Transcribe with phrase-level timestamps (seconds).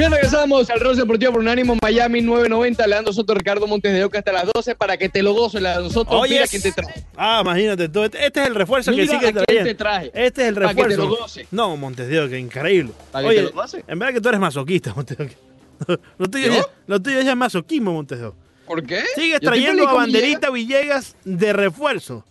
[0.00, 2.86] Bien, regresamos al Rose Deportivo por Unánimo Miami 990.
[2.86, 5.60] Leandro Soto, Ricardo Montes de Oca hasta las 12 para que te lo goces.
[5.60, 7.04] Leandro Soto, mira quién te trae.
[7.14, 8.04] Ah, imagínate tú.
[8.04, 9.44] Este este es el refuerzo que a quién trayendo.
[9.44, 10.10] te traje.
[10.14, 11.02] Este es el Para que te refuerzo.
[11.10, 11.46] lo goces.
[11.50, 12.92] No, Montes de Oca, increíble.
[13.12, 13.84] Para que Oye, te lo goces.
[13.86, 15.34] en verdad que tú eres masoquista, Montes de Oca.
[16.16, 16.52] Lo tuyo, ¿Yo?
[16.54, 18.38] ya, lo tuyo ya es masoquismo, Montes de Oca.
[18.66, 19.02] ¿Por qué?
[19.16, 22.24] Sigues trayendo a Banderita Villegas de refuerzo.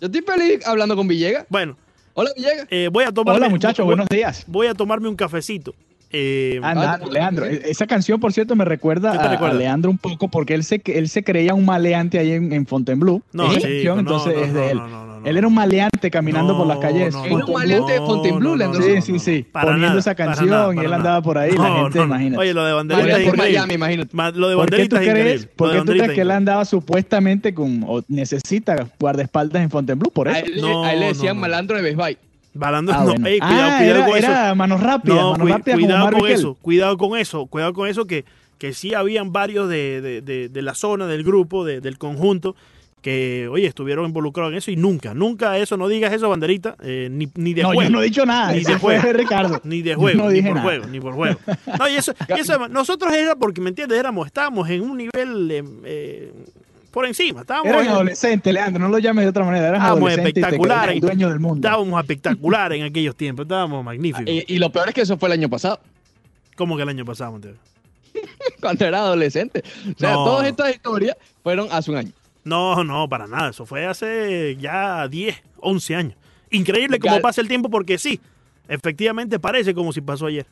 [0.00, 1.46] Yo estoy feliz hablando con Villegas.
[1.48, 1.76] Bueno,
[2.14, 2.68] Hola, Villegas.
[2.70, 3.34] eh, voy a tomar.
[3.34, 4.44] Hola muchachos, buenos días.
[4.46, 5.74] Voy a tomarme un cafecito.
[6.12, 9.54] Eh, Anda, Ah, Leandro, e- esa canción, por cierto, me recuerda ¿Qué te a, recuerda?
[9.54, 12.66] a Leandro un poco porque él se, él se creía un maleante ahí en, en
[12.66, 13.22] Fontainebleau.
[13.32, 14.76] No, canción, no, entonces no, es de no, él.
[14.78, 15.26] no, no, no, no.
[15.26, 17.12] Él era un maleante caminando por las No, calles.
[17.14, 18.80] no, Era un no, maleante de no, Fontainebleau, no, Leandro.
[18.80, 19.46] no, Sí, no, sí, no, sí.
[19.52, 20.96] para Poniendo nada, esa para canción y él nada.
[20.96, 22.14] andaba por ahí, la No, gente, no, no.
[22.14, 22.40] imagínate.
[22.40, 23.58] Oye, lo de banderita es por increíble.
[23.58, 24.16] Miami, imagínate.
[24.38, 27.54] Lo de ¿Por qué tú es crees, por qué tú crees que él andaba supuestamente
[27.54, 30.10] con, o necesita guardaespaldas en Fontainebleau?
[30.10, 30.38] Por eso.
[30.38, 30.40] a
[30.92, 31.42] él le no, decían no.
[31.42, 32.18] malandro de Best Buy.
[32.52, 33.26] Balando, Ah, no, bueno.
[33.26, 34.26] ey, cuidado, Ah, cuidado era, con eso.
[34.30, 37.72] era manos rápidas, No, manos cui- rápidas como cuidado con eso, cuidado con eso, cuidado
[37.74, 38.24] con eso que,
[38.58, 42.56] que sí habían varios de, de- de- de la zona, del grupo, de- del conjunto,
[43.02, 47.08] que, oye, estuvieron involucrados en eso y nunca, nunca eso, no digas eso, banderita, eh,
[47.10, 47.82] ni, ni de No, juego.
[47.84, 48.52] yo no he dicho nada.
[48.52, 49.16] Ni de fue juego.
[49.16, 49.60] Ricardo.
[49.64, 50.66] Ni de juego, no ni dije por nada.
[50.68, 51.38] juego, ni por juego.
[51.78, 53.98] No, y eso, y eso, nosotros era porque, ¿me entiendes?
[53.98, 56.32] Éramos, estábamos en un nivel eh, eh,
[56.90, 59.68] por encima, estábamos, Eran en- adolescentes, Leandro, no lo llames de otra manera.
[59.68, 61.66] Eran estábamos y espectaculares, dueño del mundo.
[61.68, 64.24] estábamos espectaculares en aquellos tiempos, estábamos magníficos.
[64.26, 65.80] Y, y lo peor es que eso fue el año pasado,
[66.56, 67.56] como que el año pasado, Montero?
[68.60, 69.62] cuando era adolescente.
[69.94, 70.24] O sea, No.
[70.24, 72.10] todas estas historias fueron hace un año.
[72.42, 73.50] No, no, para nada.
[73.50, 76.14] Eso fue hace ya 10, 11 años.
[76.50, 78.18] Increíble cómo Gal- pasa el tiempo porque sí,
[78.66, 80.46] efectivamente parece como si pasó ayer.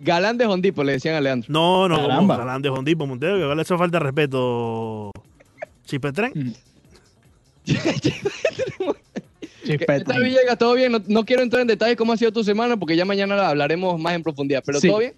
[0.00, 1.46] Galán de Hondipo, le decían a Leandro.
[1.50, 5.10] No, no, galán de Hondipo, Montero, que vale eso falta de respeto.
[5.86, 6.54] Chipetren.
[7.64, 7.74] ¿Qué
[9.78, 10.04] Chispete.
[10.04, 10.58] tal, Villegas?
[10.58, 10.92] ¿Todo bien?
[10.92, 13.98] No, no quiero entrar en detalles cómo ha sido tu semana porque ya mañana hablaremos
[14.00, 14.62] más en profundidad.
[14.64, 14.88] ¿Pero Sí.
[14.88, 15.14] todo bien?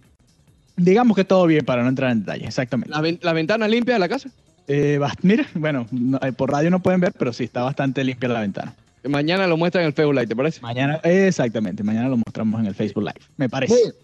[0.76, 2.90] Digamos que todo bien para no entrar en detalles, exactamente.
[2.90, 4.30] ¿Las ven- las ventanas limpias de la casa?
[4.68, 8.28] Eh, mira, bueno, no- eh, por radio no pueden ver, pero sí está bastante limpia
[8.28, 8.74] la ventana.
[9.06, 10.60] Mañana lo muestran en el Facebook Live, ¿te parece?
[10.60, 13.72] Mañana, exactamente, mañana lo mostramos en el Facebook Live, me parece.
[13.74, 13.94] Muy bien.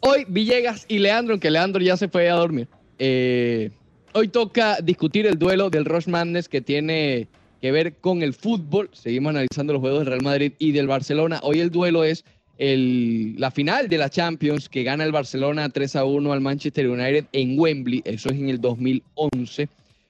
[0.00, 2.68] Hoy Villegas y Leandro, aunque Leandro ya se fue a dormir,
[2.98, 3.70] eh,
[4.16, 7.28] hoy toca discutir el duelo del Rush Madness que tiene
[7.60, 8.88] que ver con el fútbol.
[8.94, 11.38] Seguimos analizando los juegos del Real Madrid y del Barcelona.
[11.42, 12.24] Hoy el duelo es
[12.56, 16.88] el- la final de la Champions que gana el Barcelona 3 a 1 al Manchester
[16.88, 18.00] United en Wembley.
[18.06, 19.68] Eso es en el 2011.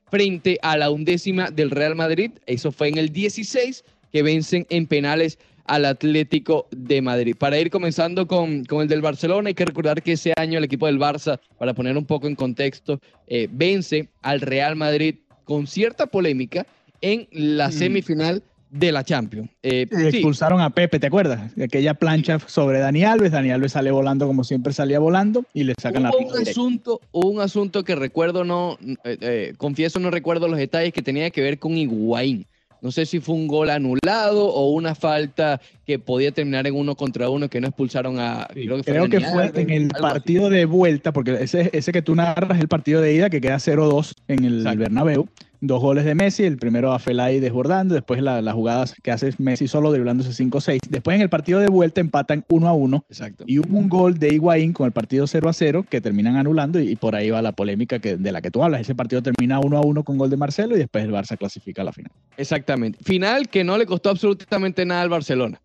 [0.08, 2.30] Frente a la undécima del Real Madrid.
[2.46, 5.36] Eso fue en el 16 que vencen en penales
[5.68, 7.34] al Atlético de Madrid.
[7.38, 10.64] Para ir comenzando con, con el del Barcelona, hay que recordar que ese año el
[10.64, 15.66] equipo del Barça, para poner un poco en contexto, eh, vence al Real Madrid con
[15.66, 16.66] cierta polémica
[17.00, 17.72] en la Mm.
[17.72, 19.48] semifinal de la Champions.
[19.62, 21.52] Eh, Eh, sí, Expulsaron a Pepe, ¿te acuerdas?
[21.60, 23.30] Aquella plancha sobre Dani Alves.
[23.32, 26.50] Dani Alves sale volando como siempre salía volando y le sacan la un directa.
[26.50, 31.40] asunto, un asunto que recuerdo, no, eh, confieso no recuerdo los detalles, que tenía que
[31.42, 32.44] ver con Higuaín.
[32.86, 36.94] No sé si fue un gol anulado o una falta que podía terminar en uno
[36.94, 38.46] contra uno que no expulsaron a.
[38.54, 40.00] Creo que, Dani fue Alves, en el así.
[40.00, 43.40] partido de vuelta, porque ese, ese que tú narras es el partido de ida que
[43.40, 44.78] queda 0-2 en el Exacto.
[44.78, 45.28] Bernabéu.
[45.66, 49.30] Dos goles de Messi, el primero a Felay desbordando, después la- las jugadas que hace
[49.38, 50.78] Messi solo driblándose 5-6.
[50.88, 53.44] Después en el partido de vuelta empatan 1-1 Exacto.
[53.46, 56.96] y hubo un gol de Higuaín con el partido 0-0 que terminan anulando y, y
[56.96, 58.80] por ahí va la polémica que, de la que tú hablas.
[58.80, 61.92] Ese partido termina 1-1 con gol de Marcelo y después el Barça clasifica a la
[61.92, 62.12] final.
[62.36, 62.98] Exactamente.
[63.02, 65.60] Final que no le costó absolutamente nada al Barcelona.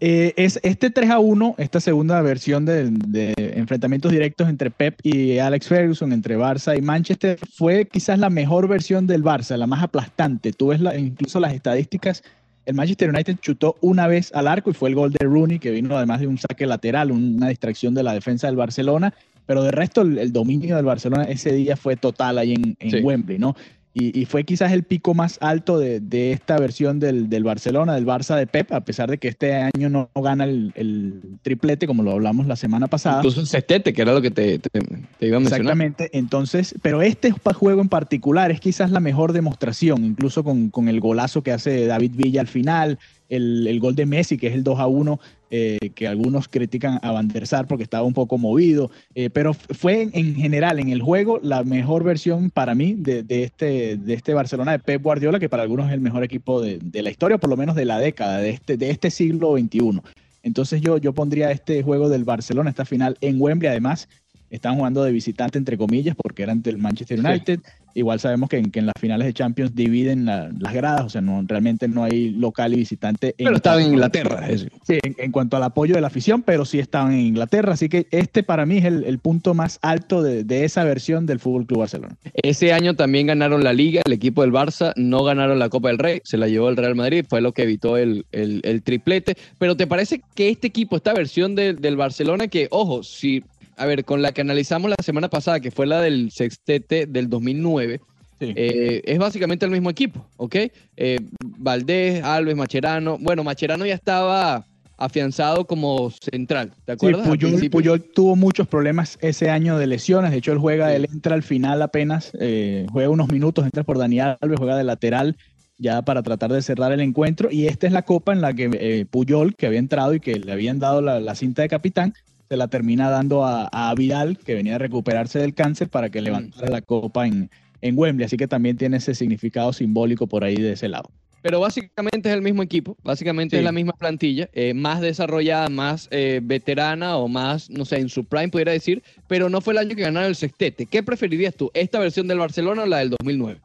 [0.00, 5.00] Eh, es este 3 a 1, esta segunda versión de, de enfrentamientos directos entre Pep
[5.02, 9.66] y Alex Ferguson, entre Barça y Manchester, fue quizás la mejor versión del Barça, la
[9.66, 10.52] más aplastante.
[10.52, 12.22] Tú ves la- incluso las estadísticas.
[12.64, 15.72] El Manchester United chutó una vez al arco y fue el gol de Rooney, que
[15.72, 19.14] vino además de un saque lateral, una distracción de la defensa del Barcelona.
[19.46, 22.90] Pero de resto, el, el dominio del Barcelona ese día fue total ahí en, en
[22.90, 22.98] Sí.
[23.00, 23.56] Wembley, ¿no?
[24.00, 27.94] Y, y fue quizás el pico más alto de, de esta versión del, del Barcelona,
[27.94, 31.20] del Barça de Pep, a pesar de que este año no, no gana el, el
[31.42, 33.16] triplete, como lo hablamos la semana pasada.
[33.18, 35.60] Incluso el sextete, que era lo que te, te- te iba a mencionar.
[35.60, 40.88] Exactamente, entonces, pero este juego en particular es quizás la mejor demostración, incluso con, con
[40.88, 44.54] el golazo que hace David Villa al final, el, el gol de Messi, que es
[44.54, 45.18] el 2 a 1,
[45.50, 49.54] eh, que algunos critican a Van der Sar porque estaba un poco movido, eh, pero
[49.54, 53.96] fue en, en general en el juego la mejor versión para mí de, de este,
[53.96, 57.02] de este Barcelona de Pep Guardiola, que para algunos es el mejor equipo de, de
[57.02, 60.00] la historia, por lo menos de la década, de este, de este siglo XXI.
[60.42, 64.08] Entonces yo, yo pondría este juego del Barcelona, esta final en Wembley, además
[64.50, 67.60] están jugando de visitante entre comillas porque era ante el Manchester Sí.
[67.98, 71.08] Igual sabemos que en, que en las finales de Champions dividen la- las gradas, o
[71.08, 73.34] sea, no, realmente no hay local y visitante.
[73.36, 74.40] Pero estaba en Inglaterra.
[74.48, 74.72] es decir.
[74.86, 77.88] Sí, en, en cuanto al apoyo de la afición, pero sí estaban en Inglaterra, así
[77.88, 81.40] que este para mí es el, el punto más alto de, de esa versión del
[81.40, 82.16] Fútbol Club Barcelona.
[82.34, 85.98] Ese año también ganaron la Liga, el equipo del Barça, no ganaron la Copa del
[85.98, 89.36] Rey, se la llevó el Real Madrid, fue lo que evitó el, el- el triplete.
[89.58, 93.42] Pero ¿te parece que este equipo, esta versión de- del Barcelona, que, ojo, si,
[93.78, 97.28] a ver, con la que analizamos la semana pasada, que fue la del sextete del
[97.30, 98.00] 2009,
[98.40, 98.52] Sí.
[98.54, 100.56] eh, es básicamente el mismo equipo, ¿ok?
[100.96, 103.18] Eh, Valdés, Alves, Macherano.
[103.18, 104.64] Bueno, Macherano ya estaba
[104.96, 107.26] afianzado como central, ¿te Sí, acuerdas?
[107.26, 107.70] Al Puyol.
[107.70, 110.30] Puyol tuvo muchos problemas ese año de lesiones.
[110.30, 110.96] De hecho, él juega, Sí.
[110.96, 114.84] él entra al final apenas, eh, juega unos minutos, entra por Daniel Alves, juega de
[114.84, 115.36] lateral
[115.80, 117.48] ya para tratar de cerrar el encuentro.
[117.52, 120.34] Y esta es la copa en la que eh, Puyol, que había entrado y que
[120.36, 122.14] le habían dado la, la cinta de capitán,
[122.48, 126.20] se la termina dando a, a Vidal, que venía a recuperarse del cáncer, para que
[126.22, 127.50] levantara la copa en,
[127.82, 128.24] en Wembley.
[128.24, 131.10] Así que también tiene ese significado simbólico por ahí de ese lado.
[131.40, 133.58] Pero básicamente es el mismo equipo, básicamente Sí.
[133.60, 138.08] es la misma plantilla, eh, más desarrollada, más eh, veterana o más, no sé, en
[138.08, 140.86] su prime pudiera decir, pero no fue el año que ganaron el sextete.
[140.86, 143.60] ¿Qué preferirías tú, esta versión del Barcelona o la del 2009?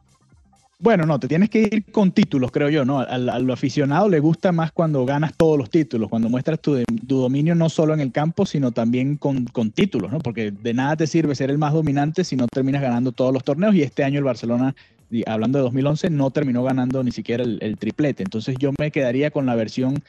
[0.84, 2.98] Bueno, no, te tienes que ir con títulos, creo yo, ¿no?
[2.98, 7.54] Al, al aficionado le gusta más cuando ganas todos los títulos, cuando muestras tu, dominio
[7.54, 10.18] no solo en el campo, sino también con, títulos, ¿no?
[10.18, 13.42] Porque de nada te sirve ser el más dominante si no terminas ganando todos los
[13.44, 14.74] torneos y este año el Barcelona,
[15.24, 18.22] hablando de 2011, no terminó ganando ni siquiera el triplete.
[18.22, 20.02] Entonces yo me quedaría con la versión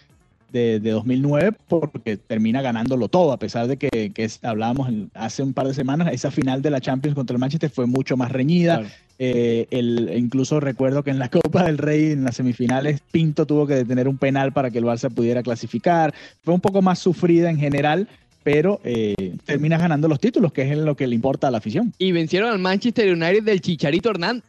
[0.52, 5.44] de, de 2009 porque termina ganándolo todo, a pesar de que, que es- hablábamos hace
[5.44, 8.32] un par de semanas, esa final de la Champions contra el Manchester fue mucho más
[8.32, 8.80] reñida.
[8.80, 8.94] Claro.
[9.18, 13.66] Eh, el, incluso recuerdo que en la Copa del Rey, en las semifinales, Pinto tuvo
[13.68, 16.14] que detener un penal para que el Barça pudiera clasificar.
[16.44, 18.08] Fue un poco más sufrida en general,
[18.44, 21.94] pero eh, terminas ganando los títulos, que es lo que le importa a la afición.
[21.98, 24.44] Y vencieron al Manchester United del Chicharito Hernández.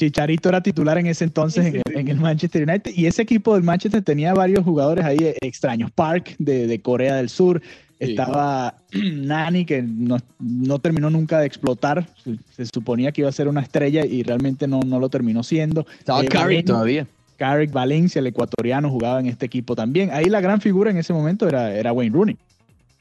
[0.00, 3.54] Chicharito era titular en ese entonces en, el, en el Manchester United y ese equipo
[3.54, 5.90] del Manchester tenía varios jugadores ahí extraños.
[5.90, 7.60] Park de, de Corea del Sur,
[8.00, 8.12] Sí.
[8.12, 12.06] estaba Nani que no, no terminó nunca de explotar.
[12.24, 15.42] Se, se suponía que iba a ser una estrella y realmente no, no lo terminó
[15.42, 15.86] siendo.
[15.98, 17.06] Estaba Eh, Carrick todavía.
[17.36, 20.10] Carrick Valencia, el ecuatoriano, jugaba en este equipo también.
[20.12, 22.36] Ahí la gran figura en ese momento era, era Wayne Rooney.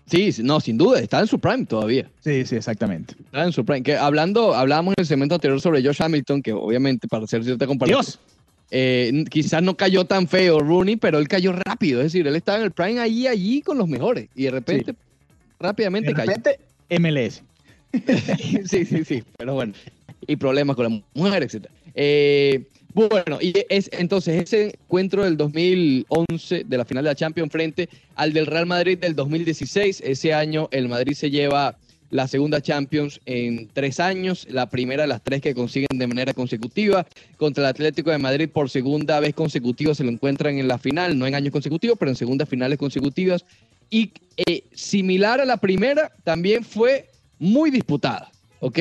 [0.09, 2.09] Sí, sí, no, sin duda, estaba en su prime todavía.
[2.23, 3.15] Sí, sí, exactamente.
[3.19, 3.83] Estaba en su prime.
[3.83, 7.67] Que hablando, hablábamos en el segmento anterior sobre Josh Hamilton, que obviamente para hacer cierta
[7.67, 8.01] comparación.
[8.01, 8.19] Dios.
[8.71, 11.99] eh, quizás no cayó tan feo Rooney, pero él cayó rápido.
[12.01, 14.27] Es decir, él estaba en el prime allí, allí con los mejores.
[14.35, 14.95] Y de repente,
[15.59, 16.31] rápidamente De cayó.
[16.31, 16.59] repente,
[16.99, 17.43] MLS.
[18.69, 19.23] sí, sí, sí.
[19.37, 19.73] Pero bueno.
[20.27, 21.65] Y problemas con la mujer, etc.
[21.95, 22.63] Eh,
[22.93, 27.87] bueno, y es entonces ese encuentro del 2011 de la final de la Champions frente
[28.15, 30.01] al del Real Madrid del 2016.
[30.03, 31.77] Ese año el Madrid se lleva
[32.09, 36.33] la segunda Champions en tres años, la primera de las tres que consiguen de manera
[36.33, 37.05] consecutiva.
[37.37, 41.17] Contra el Atlético de Madrid por segunda vez consecutiva se lo encuentran en la final,
[41.17, 43.45] no en años consecutivos, pero en segundas finales consecutivas.
[43.91, 48.79] Y eh, similar a la primera, también fue muy disputada, ¿ok?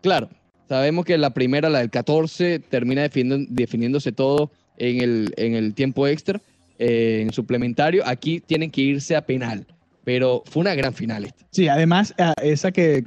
[0.00, 0.28] Claro,
[0.70, 5.00] sabemos que la primera, la del 14, termina definiendo- definiéndose todo en
[5.36, 6.40] el, tiempo extra,
[6.78, 8.04] eh, en suplementario.
[8.06, 9.66] Aquí tienen que irse a penal,
[10.04, 11.44] pero fue una gran final esta.
[11.50, 13.02] Sí, además, esa que,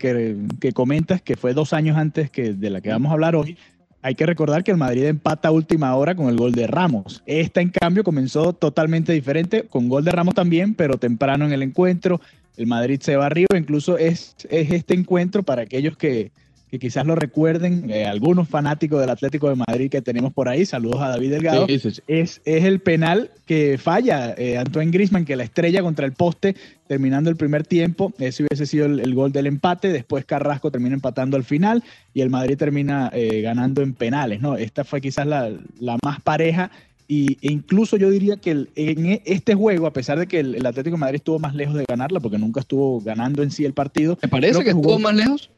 [0.73, 3.57] comentas, que fue dos años antes que de la que vamos a hablar hoy,
[4.01, 7.23] hay que recordar que el Madrid empata a última hora con el gol de Ramos.
[7.25, 11.63] Esta, en cambio, comenzó totalmente diferente, con gol de Ramos también, pero temprano en el
[11.63, 12.19] encuentro.
[12.57, 16.33] El Madrid se va arriba, incluso es este encuentro para aquellos que,
[16.73, 20.65] que quizás lo recuerden, eh, algunos fanáticos del Atlético de Madrid que tenemos por ahí,
[20.65, 22.01] saludos a David Delgado, Sí, sí, sí.
[22.07, 26.55] es, es el penal que falla eh, Antoine Grisman, que la estrella contra el poste
[26.87, 28.11] terminando el primer tiempo.
[28.17, 29.89] Ese hubiese sido el, el gol del empate.
[29.89, 34.41] Después Carrasco termina empatando al final y el Madrid termina eh, ganando en penales.
[34.41, 34.57] ¿no?
[34.57, 36.71] Esta fue quizás la, la más pareja.
[37.07, 40.39] Y, e incluso yo diría que el- en e- este juego, a pesar de que
[40.39, 43.51] el, el Atlético de Madrid estuvo más lejos de ganarla, porque nunca estuvo ganando en
[43.51, 45.51] sí el partido, ¿Me parece que, estuvo más lejos?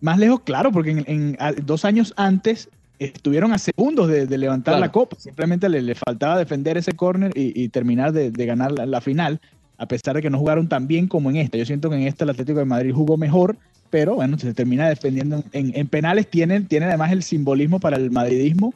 [0.00, 4.38] Más lejos, claro, porque en, en- a- dos años antes estuvieron a segundos de, de
[4.38, 4.80] levantar Claro.
[4.86, 5.16] la copa.
[5.18, 9.00] Simplemente le, le faltaba defender ese córner y, y terminar de, de ganar la, la
[9.00, 9.40] final,
[9.76, 11.56] a pesar de que no jugaron tan bien como en esta.
[11.58, 13.56] Yo siento que en esta el Atlético de Madrid jugó mejor,
[13.90, 15.44] pero bueno, se termina defendiendo.
[15.52, 18.74] En, en penales tienen, tienen además el simbolismo para el madridismo,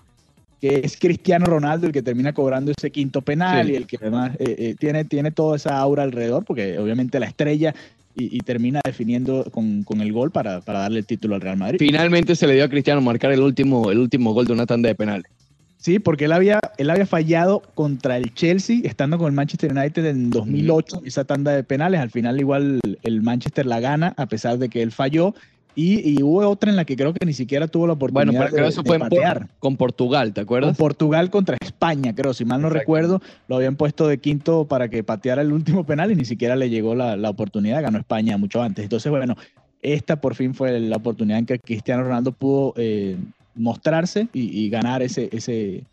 [0.61, 3.73] que es Cristiano Ronaldo el que termina cobrando ese quinto penal Sí.
[3.73, 7.27] y el que además eh, eh, tiene, tiene toda esa aura alrededor, porque obviamente la
[7.27, 7.75] estrella
[8.17, 11.57] y, y termina definiendo con, con el gol para, para darle el título al Real
[11.57, 11.79] Madrid.
[11.79, 14.89] Finalmente se le dio a Cristiano marcar el último, el último gol de una tanda
[14.89, 15.31] de penales.
[15.83, 20.07] Sí, porque él había, él había fallado contra el Chelsea, estando con el Manchester United
[20.07, 22.01] en 2008, esa tanda de penales.
[22.01, 25.35] Al final igual el Manchester la gana, a pesar de que él falló.
[25.75, 28.41] Y, y hubo otra en la que creo que ni siquiera tuvo la oportunidad Bueno,
[28.41, 29.49] pero creo de, Por- patear.
[29.59, 30.77] con Portugal, ¿te Con acuerdas?
[30.77, 32.79] Portugal contra España, creo, si mal no Exacto.
[32.81, 36.57] recuerdo, lo habían puesto de quinto para que pateara el último penal y ni siquiera
[36.57, 38.83] le llegó la, la oportunidad, ganó España mucho antes.
[38.85, 39.35] Entonces, bueno,
[39.81, 43.17] esta por fin fue la oportunidad en que Cristiano Ronaldo pudo eh,
[43.55, 45.85] mostrarse y, y ganar ese, ese,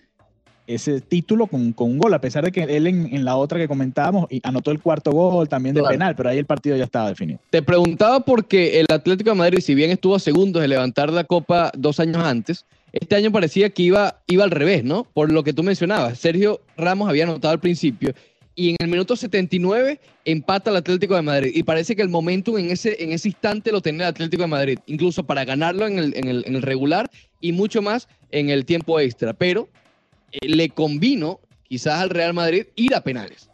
[0.73, 3.57] ese título con, con un gol, a pesar de que él en, en la otra
[3.59, 5.93] que comentábamos anotó el cuarto gol también de Claro.
[5.93, 7.39] penal, pero ahí el partido ya estaba definido.
[7.49, 11.23] Te preguntaba porque el Atlético de Madrid, si bien estuvo a segundos de levantar la
[11.23, 15.05] copa dos años antes, este año parecía que iba, iba al revés, ¿no?
[15.13, 16.17] Por lo que tú mencionabas.
[16.19, 18.13] Sergio Ramos había anotado al principio
[18.55, 21.51] y en el minuto 79 empata el Atlético de Madrid.
[21.55, 24.47] Y parece que el momentum en ese, en ese instante lo tenía el Atlético de
[24.47, 27.09] Madrid, incluso para ganarlo en el, en el- en el regular
[27.39, 29.33] y mucho más en el tiempo extra.
[29.33, 29.69] Pero
[30.41, 33.49] le convino quizás al Real Madrid ir a penales.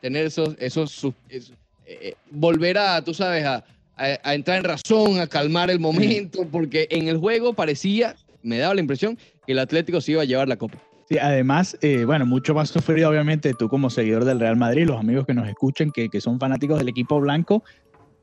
[0.00, 1.40] Tener esos, esos, eh,
[1.86, 3.56] eh, volver a, tú sabes, a,
[3.96, 8.58] a- a entrar en razón, a calmar el momento, porque en el juego parecía, me
[8.58, 10.78] daba la impresión, que el Atlético se iba a llevar la copa.
[11.08, 14.98] Sí, además, eh, bueno, mucho más sufrido, obviamente, tú como seguidor del Real Madrid, los
[14.98, 17.62] amigos que nos escuchen, que, que son fanáticos del equipo blanco,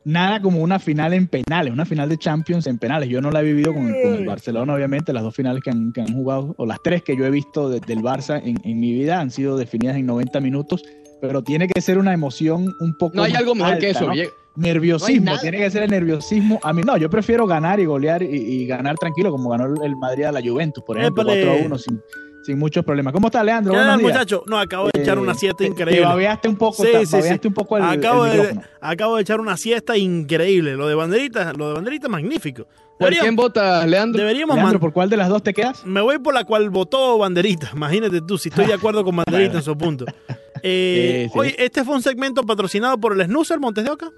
[0.06, 3.10] nada como una final en penales, una final de Champions en penales.
[3.10, 5.92] Yo no la he vivido con, con el Barcelona, obviamente, las dos finales que han,
[5.94, 8.80] que han jugado, o las tres que yo he visto desde el Barça en, en
[8.80, 10.84] mi vida, han sido definidas en 90 minutos,
[11.22, 14.08] pero tiene que ser una emoción un poco No hay más algo mejor que eso.
[14.08, 14.14] ¿no?
[14.56, 16.60] Nerviosismo, No tiene que ser el nerviosismo.
[16.62, 19.96] A mí no, yo prefiero ganar y golear y, y ganar tranquilo, como ganó el-
[19.96, 21.44] Madrid a la Juventus, por ejemplo, Épale.
[21.46, 22.02] 4 a 1 sin,
[22.44, 23.14] sin muchos problemas.
[23.14, 23.74] ¿Cómo está, Leandro?
[23.74, 24.44] ¿Qué muchacho?
[24.48, 26.02] No, acabo de echar una Eh, siesta increíble.
[26.02, 27.48] Te babeaste un poco, Sí, te sí, babeaste sí.
[27.48, 30.76] un poco el, acabo, el de, acabo de echar una siesta increíble.
[30.76, 32.64] Lo de banderita, lo de banderita magnífico.
[32.64, 34.20] ¿Por Deberíamos- quién vota, Leandro?
[34.22, 35.84] deberíamos Leandro, ¿por cuál de las dos te quedas?
[35.86, 37.72] Me voy por la cual votó Banderita.
[37.74, 40.06] Imagínate tú, si estoy de acuerdo con Banderita en su punto.
[40.66, 41.40] Eh, Sí, sí.
[41.40, 44.10] Oye, este fue un segmento patrocinado por el Snoozer Montes de Oca.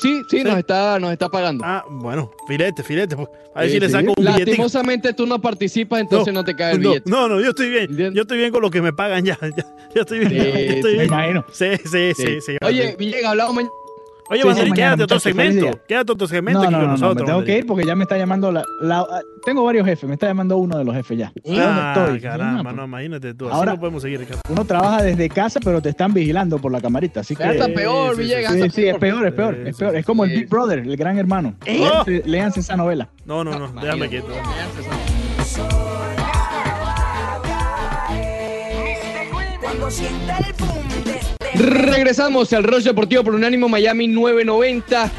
[0.00, 1.64] Sí, sí, Nos, está, nos está pagando.
[1.66, 3.16] Ah, bueno, filete, filete.
[3.16, 3.28] pues.
[3.54, 3.92] A ver Sí, si le sí.
[3.92, 4.46] saco un billetico.
[4.46, 7.10] Lastimosamente tú no participas, entonces no, te cae el No, billete.
[7.10, 7.84] no, no, yo estoy bien.
[7.90, 8.14] ¿Entiendes?
[8.14, 9.38] Yo estoy bien con lo que me pagan ya.
[9.40, 10.30] Ya, ya estoy bien.
[10.30, 10.42] Sí, ya
[10.74, 11.44] estoy sí, Me imagino.
[11.52, 12.40] Sí, sí, sí, Sí.
[12.40, 12.56] sí.
[12.64, 13.72] Oye, Villegas, hablamos mañana.
[14.30, 15.80] Oye, sí, mañana, quédate otro segmento.
[15.86, 17.26] Quédate otro segmento No, aquí no, con no, no, nosotros.
[17.26, 19.06] me tengo que ir porque ya me está llamando la, la-
[19.44, 21.32] tengo varios jefes, me está llamando uno de los jefes ya.
[21.58, 22.20] Ah, ¿Dónde estoy?
[22.22, 23.46] caramba, No, no, imagínate tú.
[23.48, 24.40] Así Ahora- no podemos seguir, Ricardo.
[24.48, 27.66] Uno trabaja desde casa, pero te están vigilando por la camarita, así que Ya está
[27.66, 28.52] Sí, peor, sí, sí, Villegas.
[28.54, 29.92] Sí, sí, es peor, es peor, Sí, es peor.
[29.92, 30.30] sí, Es como el.
[30.30, 31.54] Big Brother, el gran hermano.
[31.66, 32.22] ¿Eh?
[32.24, 33.10] Léanse esa novela.
[33.26, 34.28] No, no, no, déjame quieto.
[39.60, 40.52] Cuando sienta el
[41.56, 45.10] Regresamos al Roche Deportivo por Unánimo Miami 990.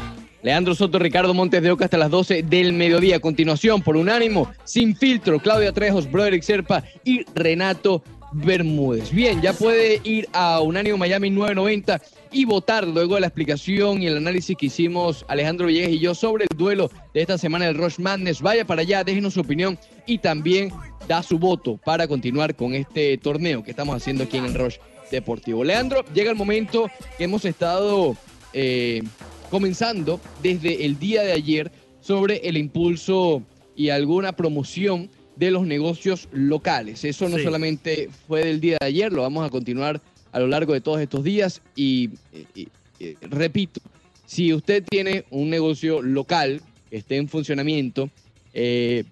[0.42, 3.16] Leandro Soto, Ricardo Montes de Oca hasta las 12 del mediodía.
[3.16, 8.02] A continuación, por Unánimo, Sin Filtro, Claudia Trejos, Broderick Serpa y Renato
[8.32, 9.12] Bermúdez.
[9.12, 12.02] Bien, ya puede ir a Unánimo Miami 990
[12.32, 16.14] y votar luego de la explicación y el análisis que hicimos Alejandro Villegas y yo
[16.14, 18.42] sobre el duelo de esta semana del Rush Madness.
[18.42, 20.70] Vaya para allá, déjenos su opinión y también
[21.08, 24.76] da su voto para continuar con este torneo que estamos haciendo aquí en el Rush
[25.10, 25.62] Deportivo.
[25.64, 28.16] Leandro, llega el momento que hemos estado
[28.52, 29.02] eh,
[29.50, 31.70] comenzando desde el día de ayer
[32.00, 33.42] sobre el impulso
[33.76, 37.04] y alguna promoción de los negocios locales.
[37.04, 37.44] Eso no Sí.
[37.44, 40.00] solamente fue del día de ayer, lo vamos a continuar
[40.32, 42.10] a lo largo de todos estos días y,
[42.54, 43.80] y- y- repito,
[44.24, 48.10] si usted tiene un negocio local que esté en funcionamiento,
[48.54, 49.04] eh,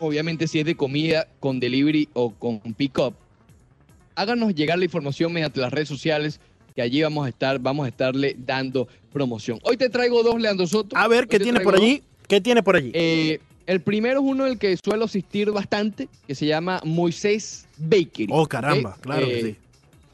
[0.00, 3.14] obviamente si es de comida con delivery o con pick-up,
[4.20, 6.40] háganos llegar la información mediante las redes sociales
[6.74, 9.58] que allí vamos a estar, vamos a estarle dando promoción.
[9.62, 10.96] Hoy te traigo dos, Leandro Soto.
[10.96, 11.82] A ver, Hoy ¿qué tiene por dos.
[11.82, 12.02] allí?
[12.28, 12.90] ¿Qué tiene por allí?
[12.94, 18.28] Eh, el primero es uno del que suelo asistir bastante, que se llama Moisés Bakery.
[18.30, 19.56] oh, caramba, claro Eh, que sí.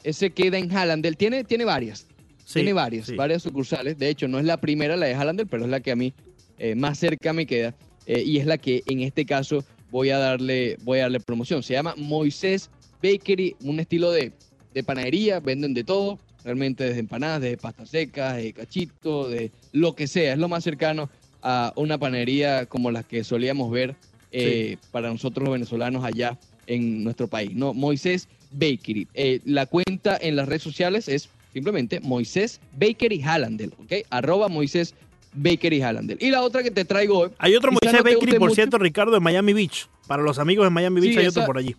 [0.03, 1.17] Ese queda en Hallandel.
[1.17, 2.07] Tiene, tiene varias.
[2.45, 3.15] Sí, tiene varias, sí.
[3.15, 3.99] varias sucursales.
[3.99, 6.13] De hecho, no es la primera, la de Hallandel, pero es la que a mí
[6.59, 7.75] eh, más cerca me queda.
[8.05, 11.61] eh, y es la que en este caso voy a darle, voy a darle promoción.
[11.61, 12.69] Se llama Moisés
[13.01, 14.31] Bakery, un estilo de,
[14.73, 19.95] de panadería, venden de todo, realmente desde empanadas, desde pastas secas, de cachito, de lo
[19.95, 20.33] que sea.
[20.33, 21.09] Es lo más cercano
[21.41, 23.95] a una panadería como las que solíamos ver
[24.31, 26.37] eh, para nosotros los venezolanos allá
[26.67, 27.51] en nuestro país.
[27.53, 29.07] No, Moisés Bakery.
[29.13, 33.93] Eh, la cuenta en las redes sociales es simplemente Moisés Bakery Hallandel, ¿ok?
[34.09, 34.93] Arroba Moisés
[35.33, 36.17] Bakery Hallandel.
[36.19, 38.55] Y la otra que te traigo hoy, Hay otro Moisés no Bakery, por mucho.
[38.55, 39.87] cierto, Ricardo, de Miami Beach.
[40.07, 41.75] Para los amigos de Miami Beach Sí, hay esa- otro por allí.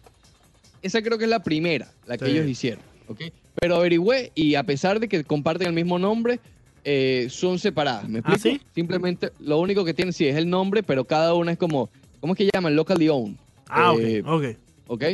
[0.89, 2.31] Esa creo que es la primera, la que Sí.
[2.33, 3.21] ellos hicieron, ¿ok?
[3.61, 6.41] Pero averigüé y a pesar de que comparten el mismo nombre,
[6.85, 8.59] eh, son separadas, ¿me ¿Ah, explico?
[8.59, 8.67] sí?
[8.75, 11.91] Simplemente lo único que tienen sí es el nombre, pero cada una es como,
[12.21, 12.75] ¿cómo es que llaman?
[12.77, 13.37] Locally owned.
[13.69, 14.57] Ah, Eh, ok, ok.
[14.89, 15.05] ¿ok?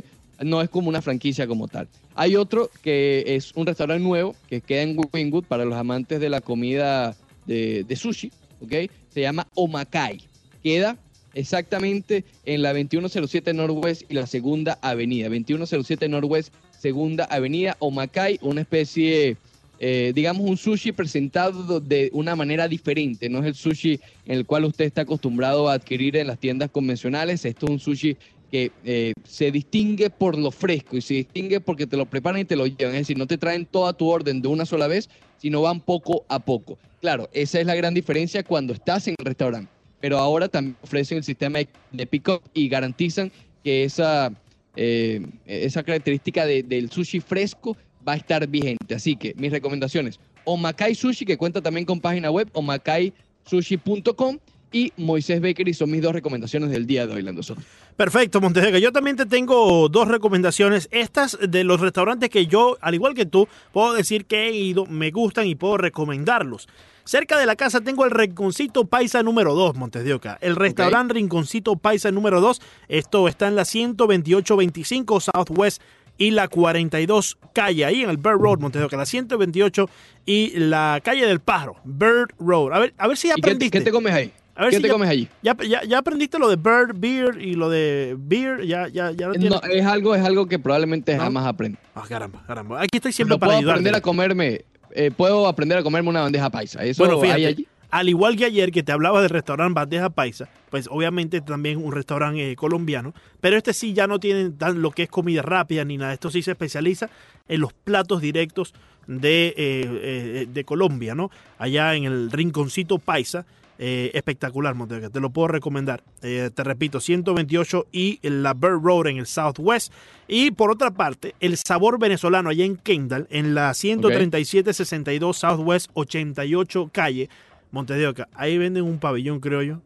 [0.45, 1.88] No es como una franquicia como tal.
[2.14, 6.28] Hay otro que es un restaurante nuevo que queda en Wingwood para los amantes de
[6.28, 7.16] la comida
[7.47, 8.90] de, de sushi, ¿ok?
[9.09, 10.21] Se llama Omakai.
[10.62, 10.97] Queda
[11.35, 15.29] exactamente en la 2107 Northwest y la Segunda Avenida.
[15.29, 19.37] 2107 Northwest, Segunda Avenida, Omakai, una especie,
[19.79, 23.29] eh, digamos, un sushi presentado de una manera diferente.
[23.29, 26.71] No es el sushi en el cual usted está acostumbrado a adquirir en las tiendas
[26.71, 27.45] convencionales.
[27.45, 28.17] Esto es un sushi
[28.50, 32.45] que eh, se distingue por lo fresco y se distingue porque te lo preparan y
[32.45, 32.95] te lo llevan.
[32.95, 36.25] Es decir, no te traen toda tu orden de una sola vez, sino van poco
[36.29, 36.79] a poco.
[37.00, 39.74] Claro, esa es la gran diferencia cuando estás en el restaurante.
[40.04, 43.32] Pero ahora también ofrecen el sistema de- pick-up y garantizan
[43.64, 44.30] que esa,
[44.76, 47.75] eh, esa característica de- del sushi fresco
[48.06, 48.94] va a estar vigente.
[48.94, 54.38] Así que mis recomendaciones, Omakai Sushi, que cuenta también con página web, omakaisushi.com
[54.73, 57.62] y Moisés Bakery son mis dos recomendaciones del día de hoy, Lando Soto.
[57.96, 58.78] Perfecto, Montesega.
[58.78, 60.87] Yo también te tengo dos recomendaciones.
[60.90, 64.84] Estas de los restaurantes que yo, al igual que tú, puedo decir que he ido,
[64.84, 66.68] me gustan y puedo recomendarlos.
[67.06, 70.38] Cerca de la casa tengo el Rinconcito Paisa número 2, Montes de Oca.
[70.40, 72.62] El restaurante Rinconcito Paisa número 2.
[72.88, 75.82] Esto está en la 12825 Southwest
[76.16, 78.96] y la 42 calle, ahí en el Bird Road, Montes de Oca.
[78.96, 79.88] La 128
[80.25, 82.73] y la calle del Pájaro, Bird Road.
[82.73, 83.78] A ver, a ver si ya ¿Y qué, aprendiste.
[83.78, 84.32] qué te comes ahí?
[84.56, 85.28] A ver ¿Qué si te ya- comes allí?
[85.42, 89.26] Ya, ya, ya aprendiste lo de Bird Beer y lo de Beer, ya, ya, ya
[89.26, 89.50] lo tienes.
[89.50, 91.25] No, es algo, es algo que probablemente ¿No?
[91.25, 91.78] jamás aprendo.
[91.94, 92.80] Ah, caramba, caramba.
[92.80, 93.80] Aquí estoy siempre No para puedo ayudarte.
[93.80, 94.64] aprender a comerme,
[94.95, 96.85] eh, puedo aprender a comerme una bandeja paisa.
[96.85, 97.69] Eso Bueno, fíjate, hay allí.
[97.91, 101.93] al igual que ayer que te hablaba del restaurante Bandeja Paisa, pues obviamente también un
[101.93, 105.85] restaurante eh, colombiano, pero este sí ya no tiene tan lo que es comida rápida
[105.85, 106.13] ni nada.
[106.13, 107.09] Esto sí se especializa
[107.49, 108.75] en los platos directos
[109.07, 111.31] de, eh, eh, de Colombia, ¿no?
[111.59, 113.45] Allá en el Rinconcito Paisa.
[113.78, 116.02] Eh, espectacular, Montega, te lo puedo recomendar.
[116.23, 119.93] Eh, te repito, 128 y la Bird Road en el Southwest.
[120.28, 126.90] Y por otra parte, el sabor venezolano allá en Kendall, en la 13762 Southwest 88
[126.93, 127.28] calle,
[127.71, 128.28] Montes de Oca.
[128.35, 129.81] Ahí venden un pabellón, creo yo.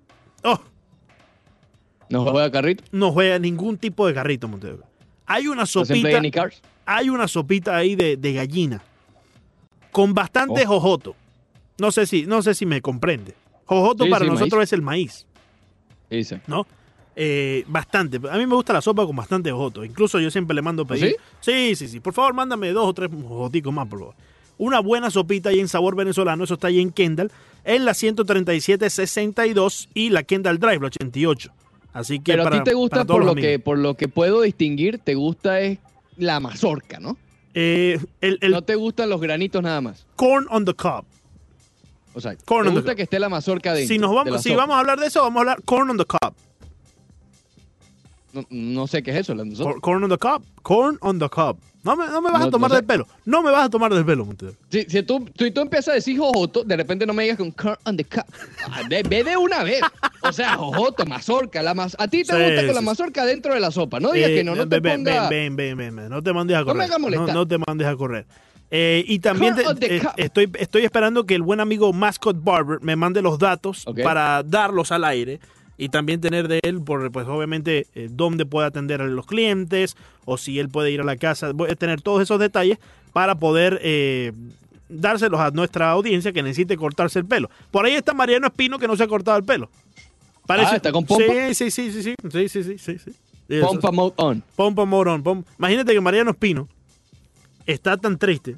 [0.45, 0.61] Oh,
[2.11, 2.85] No juega carrito.
[2.93, 4.87] no juega ningún tipo de carrito, Montes de Oca.
[5.27, 6.21] Hay una sopita,
[6.87, 8.83] hay una sopita ahí de, de gallina
[9.93, 10.69] con bastante Oh.
[10.69, 11.17] jojoto.
[11.79, 13.35] No sé si, no sé si me comprende.
[13.69, 14.69] Jojoto Sí, para sí, nosotros maíz.
[14.69, 15.27] es el maíz,
[16.11, 16.41] Dice.
[16.47, 16.67] ¿no?
[17.15, 18.17] Eh, bastante.
[18.31, 19.85] A mí me gusta la sopa con bastante jojoto.
[19.85, 21.17] Incluso yo siempre le mando pedir.
[21.41, 22.01] Sí, sí, sí.
[22.01, 24.15] Por favor, mándame dos o tres jojoticos más, por favor.
[24.57, 26.45] Una buena sopita ahí en sabor venezolano.
[26.45, 27.31] Eso está ahí en Kendall.
[27.65, 31.51] En la 13762 y la Kendall Drive, la 88.
[31.93, 34.43] Así que Pero para- a ti te gusta por lo que por lo que puedo
[34.43, 35.79] distinguir, te gusta es
[36.17, 37.17] la mazorca, ¿no?
[37.55, 40.07] Eh, el, el No te gustan los granitos nada más.
[40.17, 41.05] corn on the cob.
[42.19, 42.97] O sea, Corn the gusta cob.
[42.97, 43.95] que esté la mazorca dentro.
[43.95, 44.63] Si nos vamos, si sopa.
[44.63, 46.35] vamos a hablar de eso, vamos a hablar corn on the cob.
[48.33, 49.35] No, no sé qué es eso.
[49.63, 50.43] Cor- Corn on the cob.
[50.63, 51.57] Corn on the cob.
[51.85, 52.77] No me, no me vas No- a tomar sé.
[52.79, 53.07] del pelo.
[53.25, 54.53] No me vas a tomar del pelo, Montero.
[54.69, 57.53] Si, si tú, si tú empiezas a decir jojoto, de repente no me digas con
[57.53, 58.25] corn on the cup.
[58.69, 59.81] Ah, de- Ve de una vez.
[60.23, 61.63] O sea, jojoto, mazorca.
[61.63, 64.01] La maz- a ti te Sí, gusta con sí, la mazorca dentro de la sopa.
[64.01, 65.29] No digas Eh, que no, no te ven, ven, ponga...
[65.31, 66.09] ven, ven, ven, ven.
[66.11, 66.85] No te mandes a No me correr.
[66.87, 67.35] hagas molestar.
[67.35, 68.27] no te mandes a correr.
[68.71, 72.97] Eh, y también te- eh, estoy, estoy esperando que el buen amigo Mascot Barber me
[72.97, 75.41] mande los datos para darlos al aire
[75.79, 79.97] y también tener de él, por, pues obviamente, eh, dónde puede atender a los clientes
[80.27, 81.53] o si él puede ir a la casa.
[81.53, 82.79] Voy a tener todos esos detalles
[83.15, 84.33] para poder eh,
[84.91, 87.49] dárselos a nuestra audiencia que necesite cortarse el pelo.
[87.71, 89.71] Por ahí está Mariano Espino que no se ha cortado el pelo.
[90.73, 91.25] Ah, ¿está con pompa?
[91.55, 93.11] Sí, sí, sí, sí, sí, sí, sí, sí.
[93.61, 94.43] Pompa mode on.
[94.57, 95.23] Pompa Morón.
[95.23, 96.69] pom- Imagínate que Mariano Espino
[97.69, 98.57] está tan triste.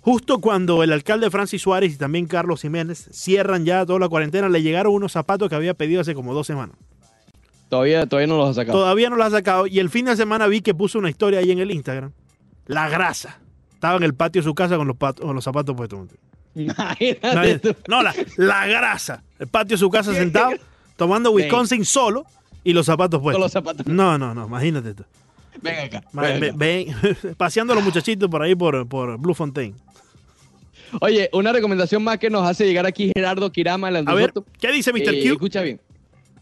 [0.00, 4.48] Justo cuando el alcalde Francis Suárez y también Carlos Jiménez cierran ya toda la cuarentena,
[4.48, 6.76] le llegaron unos zapatos que había pedido hace como dos semanas.
[7.68, 8.78] Todavía, todavía no los ha sacado.
[8.78, 11.40] Todavía no los ha sacado y el fin de semana vi que puso una historia
[11.40, 12.12] ahí en el Instagram.
[12.66, 13.38] La grasa.
[13.74, 16.08] Estaba en el patio de su casa con los, con los zapatos puestos.
[16.54, 19.22] No, la, la grasa.
[19.38, 20.52] El patio de su casa sentado,
[20.96, 22.24] tomando Wisconsin solo
[22.64, 23.36] y los zapatos puestos.
[23.36, 23.86] Con los zapatos.
[23.86, 25.04] No, no, no, imagínate tú.
[25.62, 26.02] Ven acá.
[26.54, 26.86] Ven
[27.36, 29.74] paseando a los muchachitos por ahí por, por Blue Fontaine.
[31.00, 33.90] Oye, una recomendación más que nos hace llegar aquí Gerardo Kirama.
[33.90, 34.32] Lando A ver.
[34.60, 35.14] ¿qué dice Mr.
[35.14, 35.32] Eh, Q?
[35.34, 35.80] Escucha bien.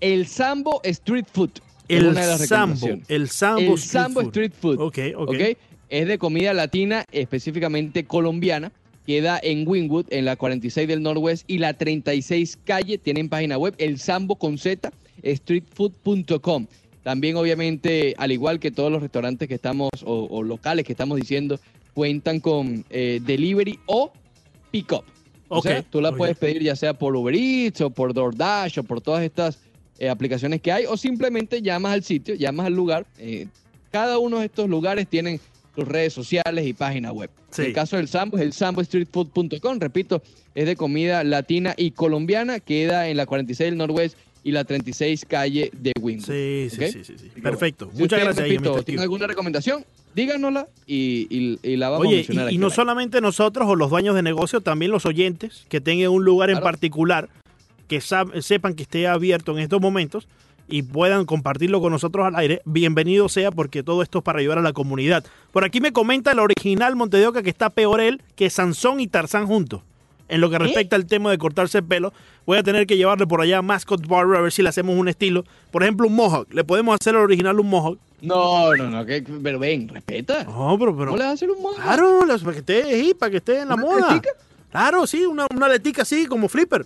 [0.01, 1.51] El Sambo Street Food.
[1.89, 2.75] es El una de las Sambo.
[2.75, 3.11] recomendaciones.
[3.11, 3.73] El Sambo.
[3.75, 4.21] el Sambo.
[4.23, 4.81] Street Food.
[4.81, 5.29] Ok, ok.
[5.31, 5.59] ¿ok?
[5.91, 8.73] Es de comida latina, específicamente colombiana.
[9.07, 12.99] Queda en Wynwood, en la 46 del Northwest y la 36 calle.
[12.99, 14.93] Tienen página web, el Sambo con Z,
[15.25, 16.67] streetfood.com.
[17.03, 21.19] También, obviamente, al igual que todos los restaurantes que estamos, o, o locales que estamos
[21.19, 21.59] diciendo,
[21.95, 24.13] cuentan con eh, delivery o
[24.71, 25.05] pick-up.
[25.49, 28.83] O sea, tú la puedes pedir ya sea por Uber Eats o por DoorDash o
[28.83, 29.59] por todas estas
[29.99, 33.07] eh, aplicaciones que hay, o simplemente llamas al sitio, llamas al lugar.
[33.19, 33.47] eh,
[33.91, 35.41] cada uno de estos lugares tienen
[35.75, 37.31] sus redes sociales y página web.
[37.51, 37.63] Sí.
[37.63, 40.23] En el caso del Sambo es el sambostreetfood.com, repito,
[40.55, 45.25] es de comida latina y colombiana, queda en la 46 del Norwest y la 36
[45.29, 46.35] calle de Windsor.
[46.35, 47.41] Sí, sí, sí, sí, sí.
[47.41, 47.91] Perfecto.
[47.95, 48.85] Si Muchas gracias, repito, Mr.
[48.85, 49.03] ¿tiene Q.
[49.03, 49.85] alguna recomendación?
[50.15, 52.77] Díganosla y, y- y la vamos a mencionar y, y aquí no al aire.
[52.77, 56.61] solamente nosotros o los dueños de negocio, también los oyentes que tengan un lugar en
[56.61, 57.29] particular
[57.89, 60.27] que sepan que esté abierto en estos momentos
[60.71, 64.59] y puedan compartirlo con nosotros al aire, bienvenido sea porque todo esto es para ayudar
[64.59, 65.25] a la comunidad.
[65.53, 69.47] Por aquí me comenta el original Montedoca que está peor él que Sansón y Tarzán
[69.47, 69.83] juntos.
[70.29, 72.13] En lo que respecta al tema de cortarse el pelo,
[72.45, 74.95] voy a tener que llevarle por allá a Mascot Barber a ver si le hacemos
[74.97, 75.45] un estilo.
[75.71, 76.53] Por ejemplo, un mohawk.
[76.53, 77.99] Le podemos hacer al original un mohawk.
[78.21, 80.45] No, no, no, que- pero ven, respeta.
[80.45, 81.77] No, pero, pero ¿Cómo le vas a hacer un modo?
[81.77, 84.09] Claro, para que esté ahí, para que esté en la ¿Una moda.
[84.11, 84.31] aletica?
[84.71, 86.85] Claro, sí, una, una letica así, como flipper.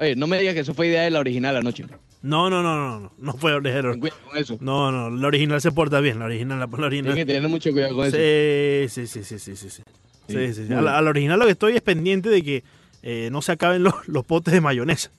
[0.00, 1.86] Oye, no me digas que eso fue idea de la original anoche.
[2.20, 3.92] No, no, no, no, no, no fue orejero.
[3.92, 4.58] Ten cuidado con eso.
[4.60, 7.26] No, no, la original se porta bien, la original, la, la Tienes que original.
[7.26, 8.16] tener mucho cuidado con eso.
[8.16, 9.82] Sí, sí, sí, sí, sí, sí, sí.
[10.28, 10.88] Sí, A la, bien.
[10.88, 12.64] a la original lo que estoy es pendiente de que
[13.02, 15.10] eh, no se acaben los, los potes de mayonesa.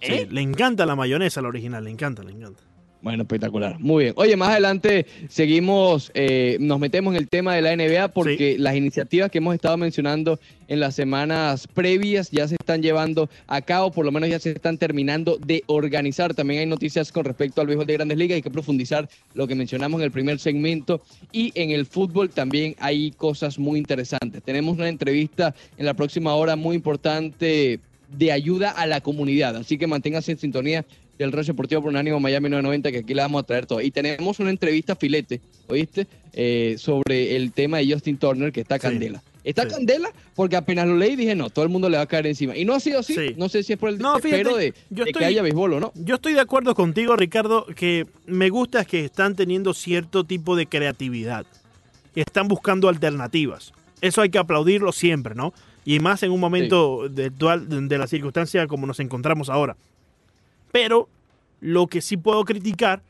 [0.00, 0.28] Sí, ¿Eh?
[0.30, 2.62] le encanta la mayonesa a la original, le encanta, le encanta.
[3.02, 3.78] Bueno, espectacular.
[3.78, 4.14] Muy bien.
[4.16, 8.76] Oye, más adelante seguimos, eh, nos metemos en el tema de la NBA porque las
[8.76, 13.90] iniciativas que hemos estado mencionando en las semanas previas ya se están llevando a cabo,
[13.90, 16.34] por lo menos ya se están terminando de organizar.
[16.34, 19.54] También hay noticias con respecto al béisbol de grandes ligas, hay que profundizar lo que
[19.54, 21.00] mencionamos en el primer segmento.
[21.32, 24.42] Y en el fútbol también hay cosas muy interesantes.
[24.42, 27.80] Tenemos una entrevista en la próxima hora muy importante
[28.16, 30.84] de ayuda a la comunidad, así que manténgase en sintonía
[31.24, 33.80] del Roche Deportivo por Unánimo Miami 990, que aquí le vamos a traer todo.
[33.80, 36.06] Y tenemos una entrevista filete, ¿oíste?
[36.32, 38.82] Eh, sobre el tema de Justin Turner, que está Sí.
[38.82, 39.22] candela.
[39.44, 39.68] Está Sí.
[39.70, 42.56] candela porque apenas lo leí dije, no, todo el mundo le va a caer encima.
[42.56, 43.14] Y no ha sido así.
[43.14, 43.34] Sí.
[43.36, 45.74] No sé si es por el No, fíjate, de, yo de estoy- que haya béisbol
[45.74, 45.92] o no.
[45.94, 50.66] Yo estoy de acuerdo contigo, Ricardo, que me gusta que están teniendo cierto tipo de
[50.66, 51.46] creatividad.
[52.14, 53.72] Están buscando alternativas.
[54.00, 55.52] Eso hay que aplaudirlo siempre, ¿no?
[55.84, 59.76] Y más en un momento de, actual- de la circunstancia como nos encontramos ahora.
[60.72, 61.08] Pero
[61.60, 63.02] lo que sí puedo criticar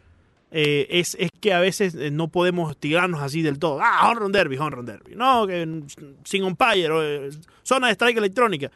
[0.50, 3.78] eh, es, es que a veces eh, no podemos tirarnos así del todo.
[3.80, 5.14] Ah, home run derby, home run derby.
[5.14, 5.86] No, que mm,
[6.24, 7.30] sin umpire, o, eh,
[7.62, 8.70] zona de strike electrónica.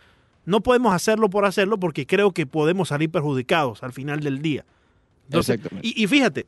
[0.46, 4.64] No podemos hacerlo por hacerlo porque creo que podemos salir perjudicados al final del día.
[5.24, 5.88] Entonces, Exactamente.
[5.88, 6.46] y, y fíjate,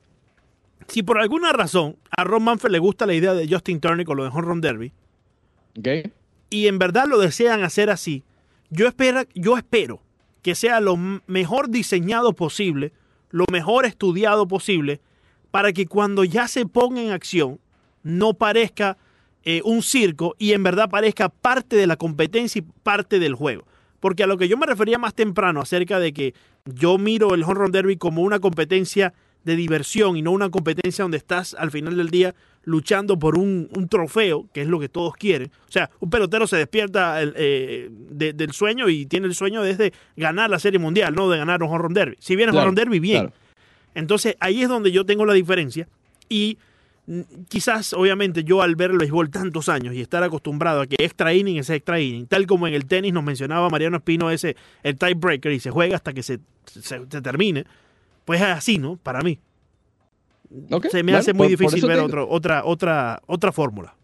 [0.86, 4.18] si por alguna razón a Ron Manfred le gusta la idea de Justin Turner con
[4.18, 4.92] lo de home run derby,
[6.50, 8.22] y en verdad lo desean hacer así,
[8.70, 10.00] yo, espera, yo espero
[10.46, 12.92] que sea lo mejor diseñado posible,
[13.30, 15.00] lo mejor estudiado posible,
[15.50, 17.58] para que cuando ya se ponga en acción
[18.04, 18.96] no parezca
[19.42, 23.64] eh, un circo y en verdad parezca parte de la competencia y parte del juego.
[23.98, 26.32] Porque a lo que yo me refería más temprano acerca de que
[26.64, 31.16] yo miro el Home Derby como una competencia de diversión y no una competencia donde
[31.16, 35.14] estás al final del día luchando por un, un trofeo, que es lo que todos
[35.14, 35.50] quieren.
[35.68, 39.62] O sea, un pelotero se despierta el, eh, de- del sueño y tiene el sueño
[39.62, 42.16] desde ganar la Serie Mundial, no de ganar un Home Run Derby.
[42.18, 43.28] Si viene Claro, Run Derby, bien.
[43.28, 43.32] claro.
[43.94, 45.88] Entonces ahí es donde yo tengo la diferencia
[46.28, 46.58] y
[47.06, 50.96] mm, quizás obviamente yo al ver el béisbol tantos años y estar acostumbrado a que
[50.98, 54.56] extra inning es extra inning, tal como en el tenis nos mencionaba Mariano Espino ese
[54.82, 57.64] el tiebreaker y se juega hasta que se, se- se termine,
[58.24, 58.96] pues es así, ¿no?
[58.96, 59.38] Para mí.
[60.90, 63.94] Se me bueno, hace muy por- difícil eso ver otro- otra, otra, otra fórmula.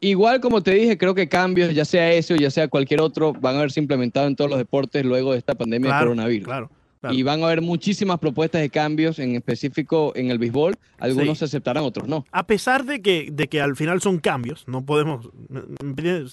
[0.00, 3.32] Igual como te dije, creo que cambios, ya sea ese o ya sea cualquier otro,
[3.32, 6.44] van a haberse implementado en todos los deportes luego de esta pandemia de coronavirus.
[6.46, 6.70] claro,
[7.00, 7.14] claro.
[7.16, 10.74] Y van a haber muchísimas propuestas de cambios, en específico en el béisbol.
[10.98, 11.40] Algunos Sí.
[11.40, 12.26] se aceptarán, otros no.
[12.30, 15.30] a pesar de que, de que al final son cambios, no podemos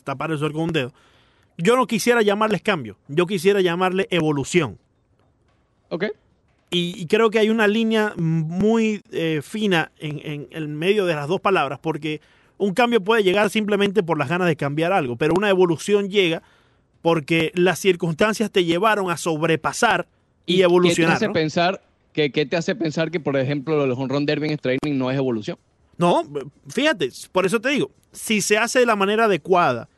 [0.03, 0.91] tapar el sol con un dedo,
[1.57, 4.77] yo no quisiera llamarles cambio, yo quisiera llamarle evolución.
[5.89, 6.05] ¿Ok?
[6.73, 11.15] Y, y creo que hay una línea muy eh, fina en, en el medio de
[11.15, 12.19] las dos palabras, porque
[12.57, 16.41] un cambio puede llegar simplemente por las ganas de cambiar algo, pero una evolución llega
[17.01, 20.07] porque las circunstancias te llevaron a sobrepasar
[20.45, 21.11] y, ¿Qué evolucionar.
[21.11, 21.33] te hace ¿no?
[21.33, 21.81] pensar
[22.13, 25.11] que, qué te hace pensar que, por ejemplo, el home run derby en training no
[25.11, 25.57] es evolución?
[25.97, 26.23] No,
[26.67, 29.89] fíjate, por eso te digo, si se hace de la manera adecuada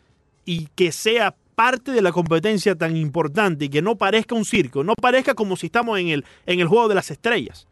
[0.44, 4.84] y que sea parte de la competencia tan importante y que no parezca un circo,
[4.84, 7.68] no parezca como si estamos en el, en el juego de las estrellas,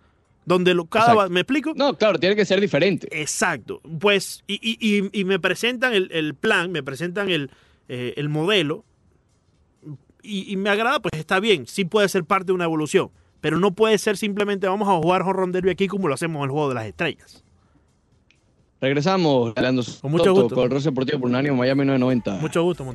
[0.45, 1.11] donde lo, cada...
[1.13, 1.29] Exacto.
[1.31, 1.73] ¿Me explico?
[1.75, 3.07] No, claro, tiene que ser diferente.
[3.11, 3.81] Exacto.
[3.99, 7.51] Pues, y, y- y- y me presentan el, el plan, me presentan el,
[7.89, 8.85] eh, el modelo,
[10.25, 13.09] y, me agrada, pues está bien, sí puede ser parte de una evolución,
[13.41, 16.43] pero no puede ser simplemente vamos a jugar run derby aquí como lo hacemos en
[16.45, 17.43] el juego de las estrellas.
[18.79, 20.55] Regresamos, Leandro Con mucho gusto.
[20.55, 22.35] con el Roce Deportivo por Unánimo Miami 990.
[22.41, 22.85] Mucho gusto,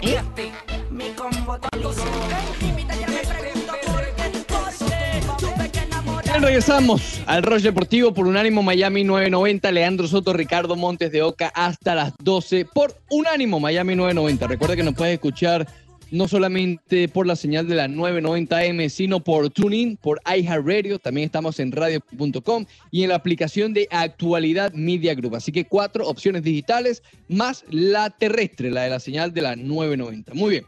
[0.00, 0.24] Bien,
[6.40, 9.70] regresamos al Rush Deportivo por Unánimo Miami 990.
[9.72, 14.46] Leandro Soto, Ricardo Montes de Oca hasta las 12 por Unánimo Miami 990.
[14.46, 15.66] Recuerda que nos puedes escuchar
[16.10, 20.98] no solamente por la señal de la 990M, sino por TuneIn, por iHeartRadio.
[20.98, 25.36] También estamos en radio.com y en la aplicación de Actualidad Media Group.
[25.36, 30.34] Así que cuatro opciones digitales más la terrestre, la de la señal de la 990.
[30.34, 30.66] Muy bien.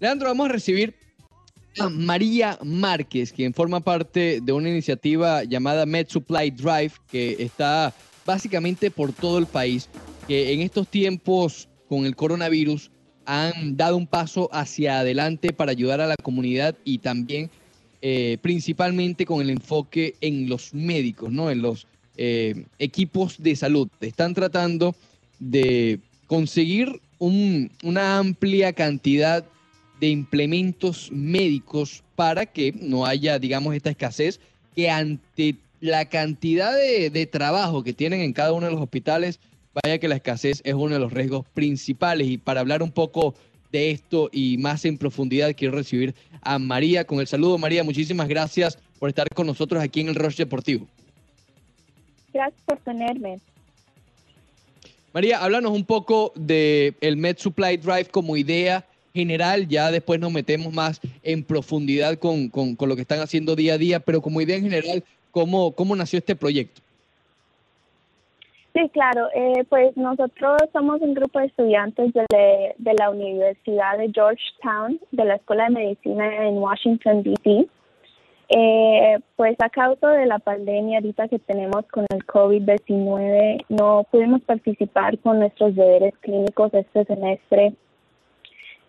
[0.00, 0.94] Leandro, vamos a recibir
[1.78, 7.92] a María Márquez, quien forma parte de una iniciativa llamada Med Supply Drive, que está
[8.24, 9.88] básicamente por todo el país,
[10.28, 12.90] que en estos tiempos con el coronavirus
[13.26, 17.50] han dado un paso hacia adelante para ayudar a la comunidad y también
[18.02, 21.50] eh, principalmente con el enfoque en los médicos, ¿no?
[21.50, 23.88] en los eh, equipos de salud.
[24.00, 24.94] Están tratando
[25.38, 29.44] de conseguir un- una amplia cantidad
[30.00, 34.40] de implementos médicos para que no haya, digamos, esta escasez
[34.76, 39.38] que ante la cantidad de, de trabajo que tienen en cada uno de los hospitales,
[39.82, 42.28] vaya que la escasez es uno de los riesgos principales.
[42.28, 43.34] Y para hablar un poco
[43.72, 47.58] de esto y más en profundidad, quiero recibir a María con el saludo.
[47.58, 50.86] María, muchísimas gracias por estar con nosotros aquí en el Rush Deportivo.
[52.32, 53.38] Gracias por tenerme.
[55.12, 60.32] María, háblanos un poco de el Med Supply Drive como idea general, ya después nos
[60.32, 64.20] metemos más en profundidad con, con- con lo que están haciendo día a día, pero
[64.20, 66.80] como idea en general, ¿cómo, cómo nació este proyecto?
[68.74, 69.28] Sí, claro.
[69.34, 75.24] Eh, pues nosotros somos un grupo de estudiantes de, de la Universidad de Georgetown, de
[75.24, 77.68] la Escuela de Medicina en Washington, D.C.
[78.48, 84.42] Eh, pues a causa de la pandemia ahorita que tenemos con el COVID-19, no pudimos
[84.42, 87.74] participar con nuestros deberes clínicos este semestre.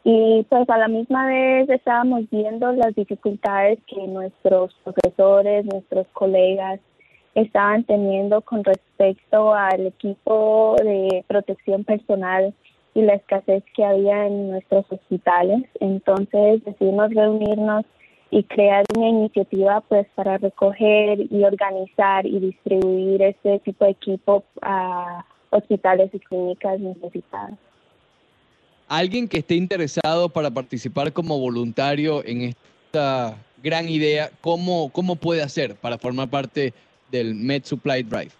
[0.03, 6.79] Y pues a la misma vez estábamos viendo las dificultades que nuestros profesores, nuestros colegas
[7.35, 12.53] estaban teniendo con respecto al equipo de protección personal
[12.93, 15.63] y la escasez que había en nuestros hospitales.
[15.81, 17.85] Entonces decidimos reunirnos
[18.31, 24.43] y crear una iniciativa pues para recoger y organizar y distribuir este tipo de equipo
[24.61, 27.57] a hospitales y clínicas necesitadas.
[28.87, 35.41] Alguien que esté interesado para participar como voluntario en esta gran idea, ¿cómo, cómo puede
[35.41, 36.73] hacer para formar parte
[37.15, 38.31] del Med Supply Drive?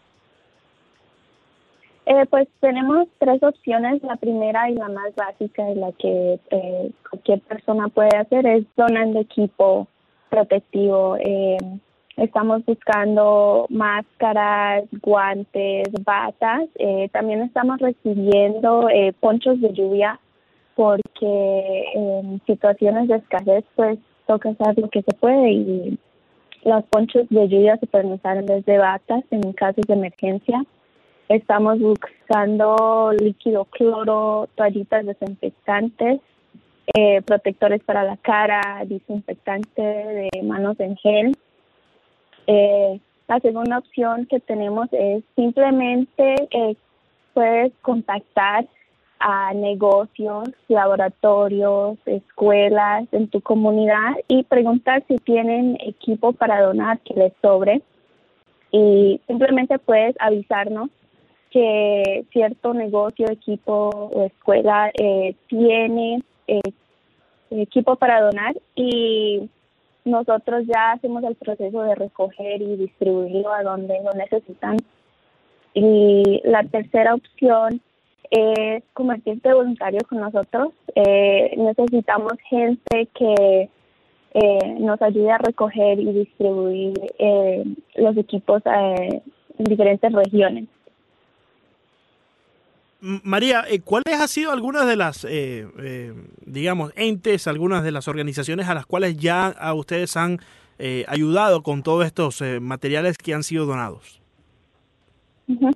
[2.05, 4.03] Eh, pues tenemos tres opciones.
[4.03, 8.65] La primera y la más básica y la que eh, cualquier persona puede hacer es
[8.75, 9.87] donando equipo
[10.29, 11.17] protectivo.
[11.19, 11.57] Eh,
[12.17, 16.63] estamos buscando máscaras, guantes, batas.
[16.75, 20.19] Eh, también estamos recibiendo eh, ponchos de lluvia
[20.75, 25.99] porque en situaciones de escasez pues toca hacer lo que se puede y
[26.65, 30.65] los ponchos de lluvia se usar en vez de batas en casos de emergencia.
[31.29, 36.19] Estamos buscando líquido cloro, toallitas desinfectantes,
[36.95, 41.37] eh, protectores para la cara, desinfectante de manos en gel.
[42.47, 46.75] Eh, la segunda opción que tenemos es simplemente eh,
[47.33, 48.65] puedes contactar
[49.27, 57.15] a negocios, laboratorios, escuelas en tu comunidad y preguntar si tienen equipo para donar que
[57.15, 57.81] les sobre.
[58.69, 60.91] Y simplemente puedes avisarnos
[61.49, 66.61] que cierto negocio, equipo o escuela eh, tiene eh,
[67.49, 69.49] equipo para donar y
[70.03, 74.77] nosotros ya hacemos el proceso de recoger y distribuirlo a donde lo necesitan.
[75.73, 77.81] Y la tercera opción
[78.31, 80.73] es convertirte voluntario con nosotros.
[80.95, 83.69] Eh, necesitamos gente que
[84.33, 87.63] eh, nos ayude a recoger y distribuir eh,
[87.95, 89.21] los equipos eh,
[89.57, 90.65] en diferentes regiones.
[92.99, 96.13] María, eh, ¿cuáles han sido algunas de las, eh, eh,
[96.45, 100.39] digamos, entes, algunas de las organizaciones a las cuales ya a ustedes han
[100.79, 104.21] eh, ayudado con todos estos eh, materiales que han sido donados?
[105.47, 105.69] Ujú.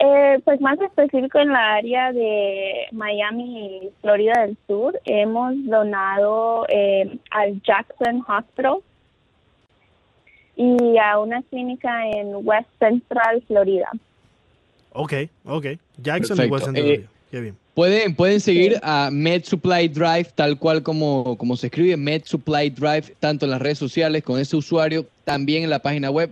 [0.00, 6.66] Eh, pues más específico en la área de Miami y Florida del Sur, hemos donado
[6.68, 8.76] eh, al Jackson Hospital
[10.54, 13.90] y a una clínica en West Central, Florida.
[14.92, 15.66] Ok, ok.
[15.96, 16.44] Jackson Perfecto.
[16.44, 17.06] y West End Eh.
[17.30, 17.56] Qué bien.
[17.74, 22.70] Pueden, pueden seguir a Med Supply Drive, tal cual como, como se escribe, Med Supply
[22.70, 26.30] Drive, tanto en las redes sociales con ese usuario, también en la página web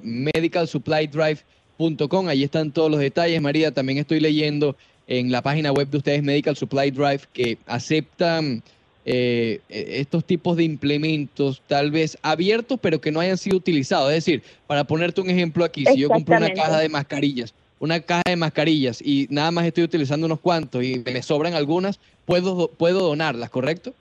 [1.78, 2.28] medicalsupply.drive.com.
[2.28, 3.40] Ahí están todos los detalles.
[3.40, 8.62] María, también estoy leyendo en la página web de ustedes, Medical Supply Drive, que aceptan
[9.04, 14.08] eh, eh, estos tipos de implementos tal vez abiertos pero que no hayan sido utilizados.
[14.10, 18.00] Es decir, para ponerte un ejemplo aquí, si yo compro una caja de mascarillas, una
[18.00, 22.54] caja de mascarillas y nada más estoy utilizando unos cuantos y me sobran algunas, puedo,
[22.56, 23.94] do- puedo donarlas, ¿correcto?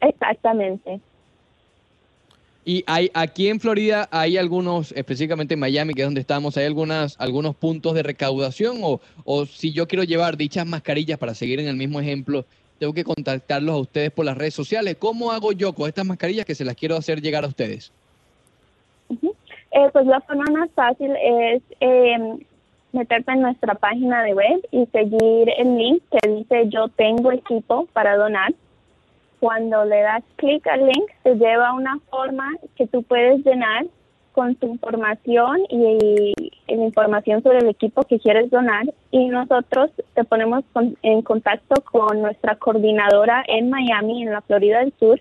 [0.00, 1.00] Exactamente.
[2.70, 6.66] Y hay, aquí en Florida hay algunos, específicamente en Miami, que es donde estamos, hay
[6.66, 11.58] algunas, algunos puntos de recaudación o, o si yo quiero llevar dichas mascarillas para seguir
[11.58, 12.44] en el mismo ejemplo,
[12.78, 14.94] tengo que contactarlos a ustedes por las redes sociales.
[15.00, 17.92] ¿Cómo hago yo con estas mascarillas que se las quiero hacer llegar a ustedes?
[19.10, 22.38] Eh, pues la forma más fácil es eh,
[22.92, 27.88] meterte en nuestra página de web y seguir el link que dice yo tengo equipo
[27.92, 28.54] para donar.
[29.40, 33.86] Cuando le das clic al link, te lleva a una forma que tú puedes llenar
[34.32, 36.34] con tu información y,
[36.68, 41.80] la información sobre el equipo que quieres donar y nosotros te ponemos con- en contacto
[41.90, 45.20] con nuestra coordinadora en Miami, en la Florida del Sur,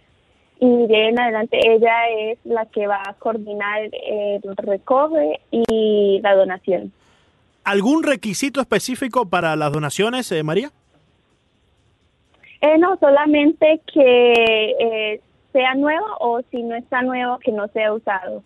[0.59, 6.35] y de en adelante ella es la que va a coordinar el recoge y la
[6.35, 6.91] donación.
[7.63, 10.71] ¿Algún requisito específico para las donaciones, eh, María?
[12.61, 15.21] Eh, no, solamente que eh,
[15.53, 18.43] sea nuevo o si no está nuevo, que no sea usado.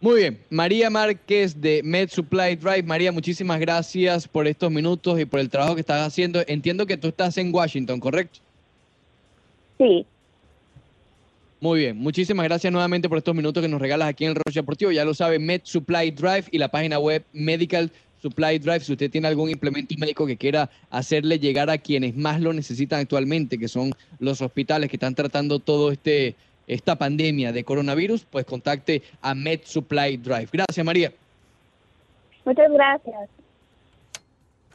[0.00, 2.82] Muy bien, María Márquez de Med Supply Drive.
[2.82, 6.42] María, muchísimas gracias por estos minutos y por el trabajo que estás haciendo.
[6.46, 8.40] Entiendo que tú estás en Washington, ¿correcto?
[9.78, 10.06] Sí,
[11.60, 14.60] Muy bien, muchísimas gracias nuevamente por estos minutos que nos regalas aquí en el Roche
[14.60, 14.92] Deportivo.
[14.92, 17.90] Ya lo sabe, Med Supply Drive y la página web Medical
[18.26, 18.80] Supply Drive.
[18.80, 23.00] Si usted tiene algún implemento médico que quiera hacerle llegar a quienes más lo necesitan
[23.00, 26.34] actualmente, que son los hospitales que están tratando todo este
[26.66, 30.48] esta pandemia de coronavirus, pues contacte a Med Supply Drive.
[30.52, 31.12] Gracias, María.
[32.44, 33.30] muchas gracias.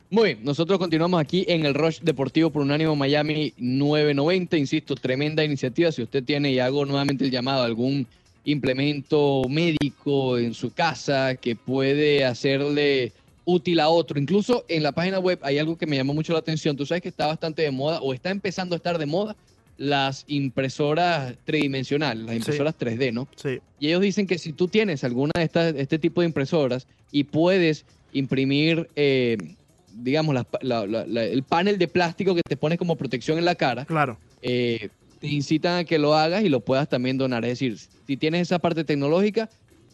[0.09, 4.57] Muy bien, nosotros continuamos aquí en el Rush Deportivo por Unánimo Miami 990.
[4.57, 5.91] Insisto, tremenda iniciativa.
[5.91, 8.07] Si usted tiene, y hago nuevamente el llamado, algún
[8.43, 13.11] implemento médico en su casa que puede hacerle
[13.45, 14.19] útil a otro.
[14.19, 16.75] Incluso en la página web hay algo que me llamó mucho la atención.
[16.77, 19.35] Tú sabes que está bastante de moda o está empezando a estar de moda
[19.77, 23.27] las impresoras tridimensionales, las impresoras 3D, ¿no?
[23.35, 23.59] Sí.
[23.79, 27.23] Y ellos dicen que si tú tienes alguna de estas, este tipo de impresoras y
[27.23, 29.37] puedes imprimir, eh,
[29.95, 33.45] digamos, la- la- la- la- el panel de plástico que te pones como protección en
[33.45, 34.17] la cara, Claro.
[34.43, 37.43] eh, te incitan a que lo hagas y lo puedas también donar.
[37.45, 37.77] Es decir,
[38.07, 39.49] si tienes esa parte tecnológica,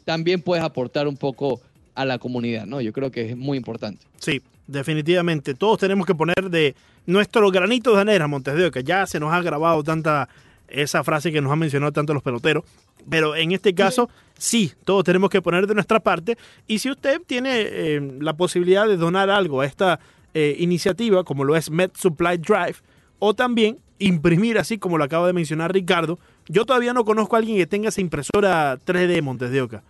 [0.06, 1.62] también puedes aportar un poco
[1.98, 2.80] a la comunidad, ¿no?
[2.80, 4.06] Yo creo que es muy importante.
[4.20, 5.56] Sí, definitivamente.
[5.56, 6.76] Todos tenemos que poner de
[7.08, 8.82] nuestro granito de arena, Montes de Oca.
[8.82, 10.30] Ya se nos ha grabado tanta
[10.68, 12.64] esa frase que nos han mencionado tanto los peloteros.
[13.10, 16.38] Pero en este caso, sí, todos tenemos que poner de nuestra parte.
[16.68, 20.00] Y si usted tiene eh, la posibilidad de donar algo a esta
[20.36, 22.76] eh, iniciativa, como lo es Med Supply Drive,
[23.18, 27.40] o también imprimir, así como lo acaba de mencionar Ricardo, yo todavía no conozco a
[27.40, 29.84] alguien que tenga esa impresora 3D Montes de Oca.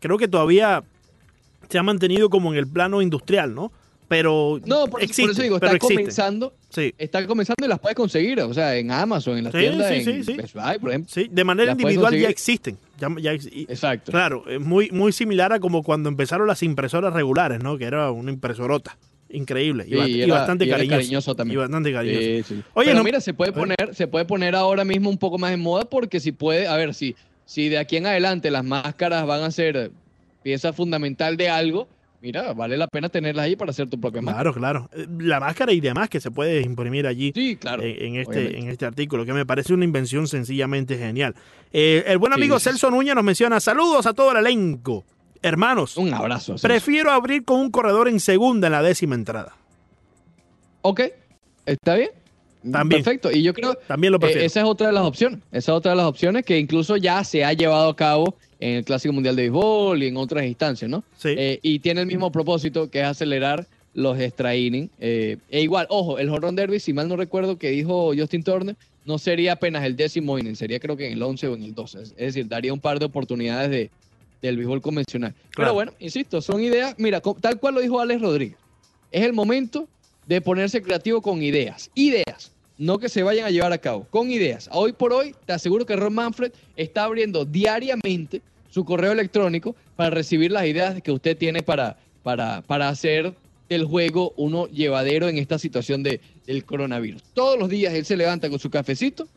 [0.00, 0.84] Creo que todavía
[1.70, 3.72] se ha mantenido como en el plano industrial, ¿no?
[4.08, 7.94] Pero No, por, existe, por eso digo, está comenzando, Sí, está comenzando y las puedes
[7.96, 10.34] conseguir, o sea, en Amazon, en las Sí, tiendas, sí, en sí, sí.
[10.36, 11.10] Best Buy, por ejemplo.
[11.14, 12.76] sí, de manera individual ya existen.
[12.98, 14.10] Ya, ya ex- y- Exacto.
[14.10, 17.78] claro, es muy, muy similar a como cuando empezaron las impresoras regulares, ¿no?
[17.78, 18.98] Que era una impresorota.
[19.32, 19.84] Increíble.
[19.86, 21.36] Y, Sí, y era- bastante y cariñoso.
[21.36, 21.54] también.
[21.56, 22.20] Y bastante cariñoso.
[22.20, 22.62] Sí, sí.
[22.74, 25.52] Oye, Pero no- mira, se puede poner, se puede poner ahora mismo un poco más
[25.52, 29.24] en moda porque si puede, a ver, si, si de aquí en adelante las máscaras
[29.26, 29.92] van a ser
[30.42, 31.88] pieza fundamental de algo,
[32.20, 34.52] mira, vale la pena tenerlas ahí para hacer tu propia máscara.
[34.52, 34.90] Claro, claro.
[34.92, 37.32] Eh, La máscara y demás que se puede imprimir allí.
[37.34, 37.82] Sí, claro.
[37.82, 41.34] en, en este, en este artículo, que me parece una invención sencillamente genial.
[41.72, 45.04] Eh, el buen amigo sí, Celso Núñez nos menciona, saludos a todo el elenco.
[45.42, 46.56] Hermanos, Un abrazo.
[46.60, 49.54] Prefiero abrir con un corredor en segunda en la décima entrada.
[50.82, 51.00] Ok,
[51.64, 52.10] está bien.
[52.70, 53.02] También.
[53.02, 53.32] Perfecto.
[53.32, 55.40] Y yo creo También lo Eh, esa es otra de las opciones.
[55.50, 58.76] Esa es otra de las opciones que incluso ya se ha llevado a cabo en
[58.76, 61.02] el Clásico Mundial de Béisbol y en otras instancias, ¿no?
[61.16, 61.30] Sí.
[61.36, 64.90] Eh, y tiene el mismo propósito que es acelerar los extra innings.
[65.00, 68.76] Eh, e igual, ojo, el Run Derby, si mal no recuerdo que dijo Justin Turner,
[69.04, 71.74] no sería apenas el décimo inning, sería creo que en el 11 o en el
[71.74, 72.02] 12.
[72.02, 73.90] Es, decir, daría un par de oportunidades de,
[74.42, 75.32] del béisbol convencional.
[75.32, 75.50] Claro.
[75.54, 76.94] Pero bueno, insisto, son ideas.
[76.98, 78.58] Mira, tal cual lo dijo Alex Rodríguez.
[79.10, 79.88] Es el momento
[80.26, 81.90] de ponerse creativo con ideas.
[81.94, 82.52] Ideas.
[82.78, 84.70] No que se vayan a llevar a cabo, con ideas.
[84.72, 88.40] Hoy por hoy, te aseguro que Ron Manfred está abriendo diariamente
[88.70, 93.34] su correo electrónico para recibir las ideas que usted tiene para, para, para hacer
[93.68, 97.22] del juego uno llevadero en esta situación de, del coronavirus.
[97.34, 99.28] Todos los días él se levanta con su cafecito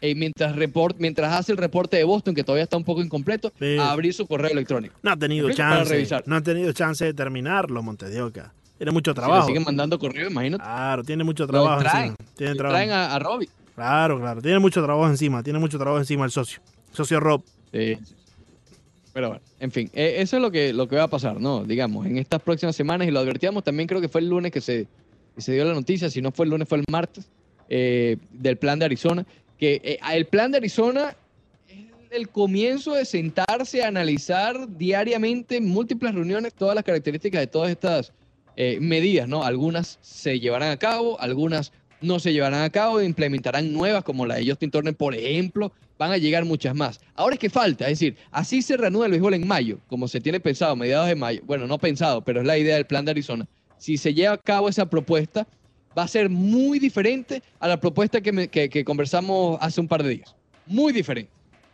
[0.00, 3.50] y mientras, report, mientras hace el reporte de Boston, que todavía está un poco incompleto,
[3.58, 3.76] Sí.
[3.78, 4.94] a abrir su correo electrónico.
[5.02, 6.06] No ha tenido chance.
[6.26, 8.52] No ha tenido chance de terminarlo, Montes de Oca.
[8.76, 9.46] Tiene mucho Si trabajo.
[9.48, 10.62] siguen mandando correo, imagínate.
[10.62, 12.10] Claro, tiene mucho trabajo traen.
[12.10, 12.28] encima.
[12.36, 12.76] Tiene trabajo.
[12.76, 13.48] traen a, a Robbie.
[13.74, 14.40] Claro, claro.
[14.40, 15.42] Tiene mucho trabajo encima.
[15.42, 16.60] Tiene mucho trabajo encima el socio.
[16.92, 17.42] Socio Rob.
[17.72, 17.96] Sí.
[19.12, 21.64] Pero bueno, en fin, eh, eso es lo que, lo que va a pasar, ¿no?
[21.64, 24.60] Digamos, en estas próximas semanas, y lo advertíamos también, creo que fue el lunes que
[24.60, 24.86] se,
[25.36, 27.28] se dio la noticia, si no fue el lunes, fue el martes,
[27.68, 29.26] eh, del plan de Arizona,
[29.58, 31.16] que eh, el plan de Arizona
[31.68, 31.76] es
[32.10, 37.70] el comienzo de sentarse a analizar diariamente en múltiples reuniones todas las características de todas
[37.70, 38.12] estas
[38.80, 39.44] medidas, ¿no?
[39.44, 41.70] Algunas se llevarán a cabo, algunas
[42.00, 46.12] no se llevarán a cabo, implementarán nuevas como la de Justin Turner, por ejemplo, van
[46.12, 47.00] a llegar muchas más.
[47.14, 50.20] Ahora es que falta, es decir, así se reanuda el béisbol en mayo, como se
[50.20, 51.40] tiene pensado, mediados de mayo.
[51.44, 53.46] Bueno, no pensado, pero es la idea del plan de Arizona.
[53.78, 55.46] Si se lleva a cabo esa propuesta,
[55.96, 59.88] va a ser muy diferente a la propuesta que, me- que- que conversamos hace un
[59.88, 60.36] par de días.
[60.66, 61.32] Muy diferente,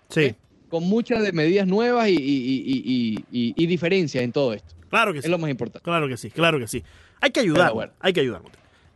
[0.08, 0.36] Sí, ¿ok?
[0.70, 4.74] con muchas de medidas nuevas y, y- y- y- y- y diferencias en todo esto.
[4.88, 5.30] claro que Es sí.
[5.30, 5.84] lo más importante.
[5.84, 6.82] Claro que sí, claro que sí.
[7.20, 7.72] Hay que ayudar.
[7.72, 7.92] Bueno.
[8.00, 8.40] Hay que ayudar.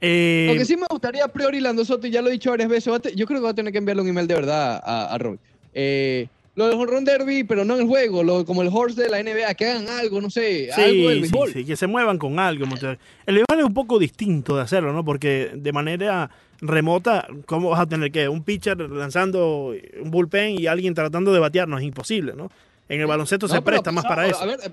[0.00, 2.50] Eh, Lo que sí me gustaría a priori, Lando Soto, y ya lo he dicho
[2.50, 4.80] varias veces, va yo creo que voy a tener que enviarle un email de verdad
[4.84, 5.38] a, a Robbie.
[5.74, 9.02] Eh, lo del Home Run Derby, pero no en el juego, lo, como el horse
[9.02, 11.52] de la NBA, que hagan algo, no sé, algo del Sí, sí, béisbol.
[11.52, 12.64] sí, que se muevan con algo.
[12.64, 15.04] El béisbol es un poco distinto de hacerlo, ¿no?
[15.04, 16.30] Porque de manera
[16.60, 19.72] remota, ¿cómo vas a tener que un pitcher lanzando
[20.02, 21.68] un bullpen y alguien tratando de batear?
[21.68, 22.50] No es imposible, ¿no?
[22.88, 24.40] En el baloncesto No, se presta más para eso.
[24.42, 24.70] A ver, eh,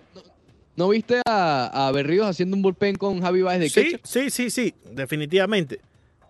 [0.75, 4.29] ¿no, ¿no viste a, a Berríos haciendo un bullpen con Javi Baez de Sí, sí,
[4.29, 5.79] sí, sí, definitivamente.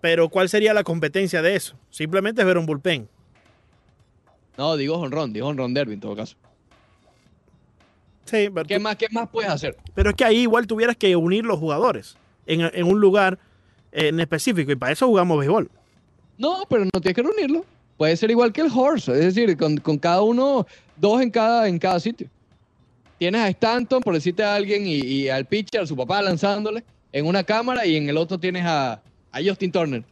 [0.02, 1.76] Pero ¿cuál sería la competencia de eso?
[1.90, 3.08] Simplemente es ver un bullpen.
[4.58, 6.36] No, digo honrón, digo honrón derby en todo caso.
[8.26, 9.78] Sí, pero, ¿Qué tú- más, ¿Qué más puedes hacer?
[9.94, 12.18] pero es que ahí igual tuvieras que unir los jugadores
[12.48, 13.38] en, en un lugar
[13.92, 15.70] eh, en específico y para eso jugamos béisbol.
[16.38, 17.66] No, pero no tienes que reunirlo.
[17.98, 20.66] Puede ser igual que el horse, es decir, con, con cada uno,
[20.98, 22.28] dos en cada, en cada sitio.
[23.18, 26.84] Tienes a Stanton, por decirte a alguien, y, y al pitcher, a su papá lanzándole
[27.12, 28.94] en una cámara, y en el otro tienes a,
[29.32, 30.04] a Justin Turner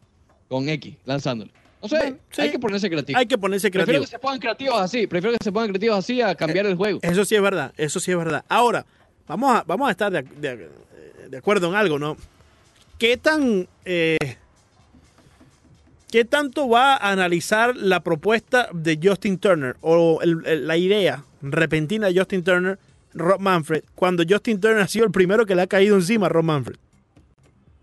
[0.47, 1.51] con X lanzándole.
[1.81, 2.41] No sé, Bueno, sí.
[2.41, 3.19] hay que ponerse creativo.
[3.19, 4.05] Hay que ponerse Prefiero creativo.
[4.05, 6.99] que se pongan creativos así, prefiero que se pongan creativos así a cambiar el juego.
[7.01, 8.45] Eso sí es verdad, eso sí es verdad.
[8.47, 8.85] Ahora,
[9.27, 10.69] vamos a, vamos a estar de, de-
[11.29, 12.15] de acuerdo en algo, ¿no?
[12.99, 13.67] ¿Qué tan...
[13.83, 14.17] eh,
[16.11, 21.23] ¿Qué tanto va a analizar la propuesta de Justin Turner o el- el- la idea
[21.41, 22.77] repentina de Justin Turner,
[23.13, 26.29] Rob Manfred, cuando Justin Turner ha sido el primero que le ha caído encima a
[26.29, 26.77] Rob Manfred?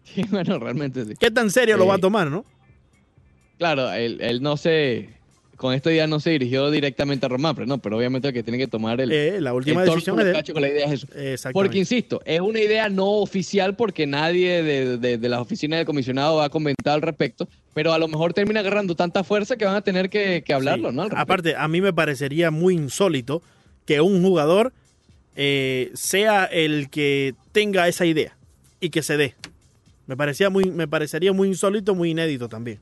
[0.03, 1.13] Sí, bueno, realmente sí.
[1.21, 2.45] ¿Qué tan serio lo Eh, va a tomar, no?
[3.59, 5.11] Claro, él, él no se...
[5.57, 8.43] Con esto ya no se dirigió directamente a Román, pero no, pero obviamente el que
[8.43, 11.07] tiene que tomar el, Eh, la última el decisión es de con la idea es
[11.15, 11.51] eso.
[11.53, 15.85] Porque, insisto, es una idea no oficial porque nadie de, de, de las oficinas del
[15.87, 19.75] comisionado ha comentado al respecto, pero a lo mejor termina agarrando tanta fuerza que van
[19.77, 20.97] a tener que, que hablarlo, Sí.
[20.97, 21.03] ¿no?
[21.15, 23.43] Aparte, a mí me parecería muy insólito
[23.85, 24.73] que un jugador
[25.37, 28.37] eh, sea el que tenga esa idea
[28.81, 29.35] y que se dé.
[30.07, 32.81] Me, parecía muy, me parecería muy insólito, muy inédito también.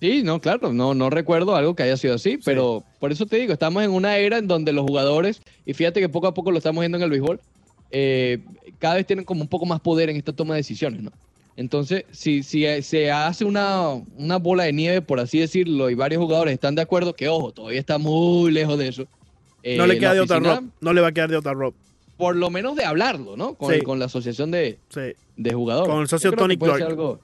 [0.00, 3.36] Sí, no, claro, no, no recuerdo algo que haya sido así, pero por eso te
[3.36, 6.52] digo, estamos en una era en donde los jugadores, y fíjate que poco a poco
[6.52, 7.40] lo estamos viendo en el béisbol,
[7.90, 8.38] eh,
[8.78, 11.10] cada vez tienen como un poco más poder en esta toma de decisiones, ¿no?
[11.56, 15.96] Entonces, si, si eh, se hace una, una bola de nieve, por así decirlo, y
[15.96, 19.08] varios jugadores están de acuerdo, que ojo, todavía está muy lejos de eso.
[19.62, 20.64] Eh, no le la queda de otra Rob.
[20.80, 21.74] No le va a quedar de otra Rob.
[22.16, 23.54] Por lo menos de hablarlo, ¿no?
[23.54, 23.80] Con, Sí.
[23.82, 25.00] con la asociación de, Sí.
[25.36, 25.88] de jugadores.
[25.90, 26.82] Con el socio Tony Clark.
[26.82, 27.20] algo-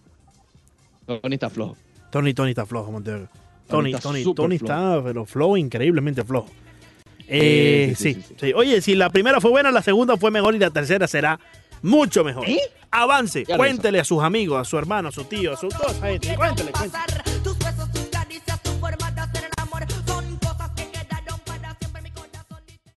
[1.06, 1.76] Tony está flojo.
[2.10, 3.28] Tony, Tony está flojo, Montero.
[3.68, 4.72] Tony, Tony está Tony, súper Tony flojo.
[4.74, 6.48] está, pero flojo, increíblemente flojo.
[7.26, 8.52] Eh, Sí, sí, sí, sí, sí.
[8.54, 11.40] Oye, si la primera fue buena, la segunda fue mejor y la tercera será
[11.82, 12.46] mucho mejor.
[12.90, 13.46] Avance, ¿Eh?
[13.48, 15.68] Lo cuéntele a sus amigos, a su hermano, a su tío, a su
[16.00, 16.36] gente.
[16.36, 17.02] Cuéntele, cuéntele.